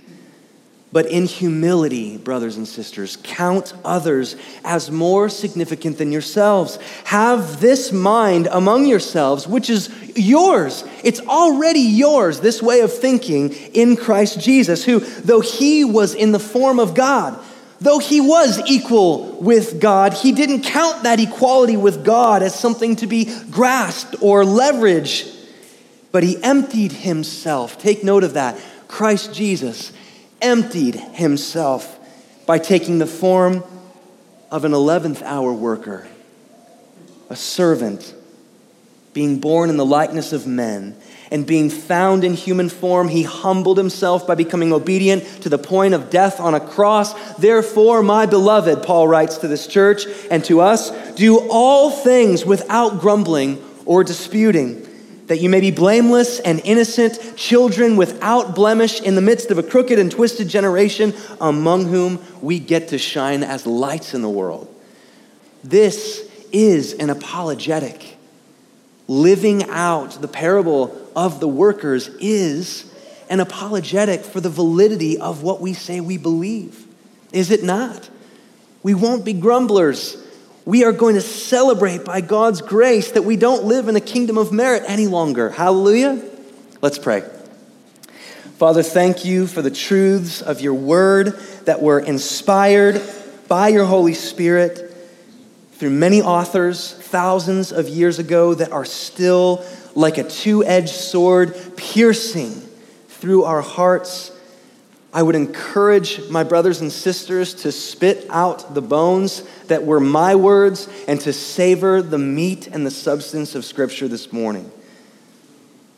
But 0.94 1.06
in 1.06 1.26
humility, 1.26 2.18
brothers 2.18 2.56
and 2.56 2.68
sisters, 2.68 3.18
count 3.24 3.72
others 3.84 4.36
as 4.64 4.92
more 4.92 5.28
significant 5.28 5.98
than 5.98 6.12
yourselves. 6.12 6.78
Have 7.06 7.60
this 7.60 7.90
mind 7.90 8.46
among 8.46 8.86
yourselves, 8.86 9.48
which 9.48 9.68
is 9.68 9.90
yours. 10.14 10.84
It's 11.02 11.18
already 11.18 11.80
yours, 11.80 12.38
this 12.38 12.62
way 12.62 12.78
of 12.78 12.96
thinking 12.96 13.50
in 13.72 13.96
Christ 13.96 14.38
Jesus, 14.38 14.84
who, 14.84 15.00
though 15.00 15.40
he 15.40 15.84
was 15.84 16.14
in 16.14 16.30
the 16.30 16.38
form 16.38 16.78
of 16.78 16.94
God, 16.94 17.42
though 17.80 17.98
he 17.98 18.20
was 18.20 18.62
equal 18.64 19.32
with 19.40 19.80
God, 19.80 20.14
he 20.14 20.30
didn't 20.30 20.62
count 20.62 21.02
that 21.02 21.18
equality 21.18 21.76
with 21.76 22.04
God 22.04 22.40
as 22.44 22.54
something 22.54 22.94
to 22.96 23.08
be 23.08 23.34
grasped 23.50 24.14
or 24.20 24.44
leveraged 24.44 25.32
but 26.12 26.22
he 26.22 26.40
emptied 26.44 26.92
himself. 26.92 27.76
Take 27.76 28.04
note 28.04 28.22
of 28.22 28.34
that. 28.34 28.56
Christ 28.86 29.34
Jesus 29.34 29.92
emptied 30.40 30.94
himself 30.94 31.98
by 32.46 32.58
taking 32.58 32.98
the 32.98 33.06
form 33.06 33.64
of 34.50 34.64
an 34.64 34.72
11th 34.72 35.22
hour 35.22 35.52
worker, 35.52 36.06
a 37.30 37.36
servant, 37.36 38.14
being 39.12 39.38
born 39.38 39.70
in 39.70 39.76
the 39.76 39.86
likeness 39.86 40.32
of 40.32 40.46
men, 40.46 40.96
and 41.30 41.46
being 41.46 41.70
found 41.70 42.22
in 42.22 42.34
human 42.34 42.68
form, 42.68 43.08
he 43.08 43.22
humbled 43.22 43.78
himself 43.78 44.26
by 44.26 44.34
becoming 44.34 44.72
obedient 44.72 45.24
to 45.42 45.48
the 45.48 45.58
point 45.58 45.94
of 45.94 46.10
death 46.10 46.38
on 46.38 46.54
a 46.54 46.60
cross. 46.60 47.34
Therefore, 47.34 48.02
my 48.02 48.26
beloved, 48.26 48.82
Paul 48.82 49.08
writes 49.08 49.38
to 49.38 49.48
this 49.48 49.66
church 49.66 50.04
and 50.30 50.44
to 50.44 50.60
us, 50.60 50.90
do 51.14 51.48
all 51.50 51.90
things 51.90 52.44
without 52.44 53.00
grumbling 53.00 53.64
or 53.84 54.04
disputing 54.04 54.86
that 55.26 55.40
you 55.40 55.48
may 55.48 55.60
be 55.60 55.70
blameless 55.70 56.40
and 56.40 56.60
innocent, 56.64 57.36
children 57.36 57.96
without 57.96 58.54
blemish 58.54 59.00
in 59.00 59.14
the 59.14 59.22
midst 59.22 59.50
of 59.50 59.58
a 59.58 59.62
crooked 59.62 59.98
and 59.98 60.10
twisted 60.10 60.48
generation, 60.48 61.14
among 61.40 61.86
whom 61.86 62.22
we 62.42 62.58
get 62.58 62.88
to 62.88 62.98
shine 62.98 63.42
as 63.42 63.66
lights 63.66 64.14
in 64.14 64.22
the 64.22 64.28
world. 64.28 64.72
This 65.62 66.28
is 66.52 66.92
an 66.94 67.10
apologetic. 67.10 68.16
Living 69.08 69.68
out 69.70 70.20
the 70.20 70.28
parable 70.28 71.10
of 71.16 71.40
the 71.40 71.48
workers 71.48 72.08
is 72.20 72.90
an 73.30 73.40
apologetic 73.40 74.24
for 74.24 74.40
the 74.40 74.50
validity 74.50 75.18
of 75.18 75.42
what 75.42 75.60
we 75.60 75.72
say 75.72 76.00
we 76.00 76.18
believe. 76.18 76.86
Is 77.32 77.50
it 77.50 77.62
not? 77.62 78.08
We 78.82 78.92
won't 78.94 79.24
be 79.24 79.32
grumblers 79.32 80.23
we 80.64 80.84
are 80.84 80.92
going 80.92 81.14
to 81.14 81.20
celebrate 81.20 82.04
by 82.04 82.20
God's 82.20 82.62
grace 82.62 83.12
that 83.12 83.22
we 83.22 83.36
don't 83.36 83.64
live 83.64 83.88
in 83.88 83.96
a 83.96 84.00
kingdom 84.00 84.38
of 84.38 84.52
merit 84.52 84.82
any 84.86 85.06
longer. 85.06 85.50
Hallelujah. 85.50 86.22
Let's 86.80 86.98
pray. 86.98 87.22
Father, 88.56 88.82
thank 88.82 89.24
you 89.24 89.46
for 89.46 89.62
the 89.62 89.70
truths 89.70 90.40
of 90.40 90.60
your 90.60 90.74
word 90.74 91.38
that 91.64 91.82
were 91.82 92.00
inspired 92.00 93.02
by 93.46 93.68
your 93.68 93.84
Holy 93.84 94.14
Spirit 94.14 94.90
through 95.72 95.90
many 95.90 96.22
authors 96.22 96.94
thousands 96.94 97.72
of 97.72 97.88
years 97.88 98.18
ago 98.18 98.54
that 98.54 98.72
are 98.72 98.84
still 98.84 99.64
like 99.94 100.18
a 100.18 100.24
two 100.24 100.64
edged 100.64 100.88
sword 100.94 101.54
piercing 101.76 102.52
through 103.08 103.44
our 103.44 103.60
hearts 103.60 104.30
I 105.14 105.22
would 105.22 105.36
encourage 105.36 106.28
my 106.28 106.42
brothers 106.42 106.80
and 106.80 106.90
sisters 106.90 107.54
to 107.62 107.70
spit 107.70 108.26
out 108.30 108.74
the 108.74 108.82
bones 108.82 109.44
that 109.68 109.84
were 109.84 110.00
my 110.00 110.34
words 110.34 110.88
and 111.06 111.20
to 111.20 111.32
savor 111.32 112.02
the 112.02 112.18
meat 112.18 112.66
and 112.66 112.84
the 112.84 112.90
substance 112.90 113.54
of 113.54 113.64
Scripture 113.64 114.08
this 114.08 114.32
morning. 114.32 114.72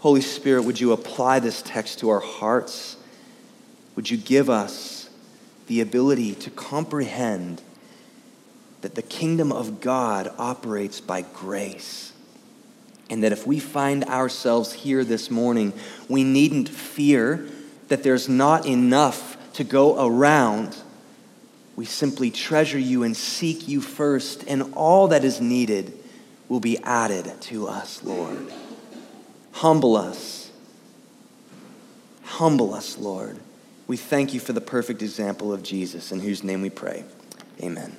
Holy 0.00 0.20
Spirit, 0.20 0.64
would 0.64 0.78
you 0.78 0.92
apply 0.92 1.38
this 1.38 1.62
text 1.62 2.00
to 2.00 2.10
our 2.10 2.20
hearts? 2.20 2.98
Would 3.94 4.10
you 4.10 4.18
give 4.18 4.50
us 4.50 5.08
the 5.66 5.80
ability 5.80 6.34
to 6.34 6.50
comprehend 6.50 7.62
that 8.82 8.96
the 8.96 9.02
kingdom 9.02 9.50
of 9.50 9.80
God 9.80 10.30
operates 10.36 11.00
by 11.00 11.22
grace? 11.22 12.12
And 13.08 13.22
that 13.24 13.32
if 13.32 13.46
we 13.46 13.60
find 13.60 14.04
ourselves 14.04 14.74
here 14.74 15.04
this 15.04 15.30
morning, 15.30 15.72
we 16.06 16.22
needn't 16.22 16.68
fear 16.68 17.48
that 17.88 18.02
there's 18.02 18.28
not 18.28 18.66
enough 18.66 19.36
to 19.54 19.64
go 19.64 20.06
around. 20.06 20.76
We 21.76 21.84
simply 21.84 22.30
treasure 22.30 22.78
you 22.78 23.02
and 23.02 23.16
seek 23.16 23.68
you 23.68 23.80
first, 23.80 24.44
and 24.46 24.74
all 24.74 25.08
that 25.08 25.24
is 25.24 25.40
needed 25.40 25.92
will 26.48 26.60
be 26.60 26.78
added 26.78 27.40
to 27.42 27.68
us, 27.68 28.02
Lord. 28.02 28.52
Humble 29.52 29.96
us. 29.96 30.50
Humble 32.22 32.74
us, 32.74 32.98
Lord. 32.98 33.38
We 33.86 33.96
thank 33.96 34.34
you 34.34 34.40
for 34.40 34.52
the 34.52 34.60
perfect 34.60 35.00
example 35.00 35.52
of 35.52 35.62
Jesus, 35.62 36.12
in 36.12 36.20
whose 36.20 36.42
name 36.42 36.60
we 36.60 36.70
pray. 36.70 37.04
Amen. 37.62 37.96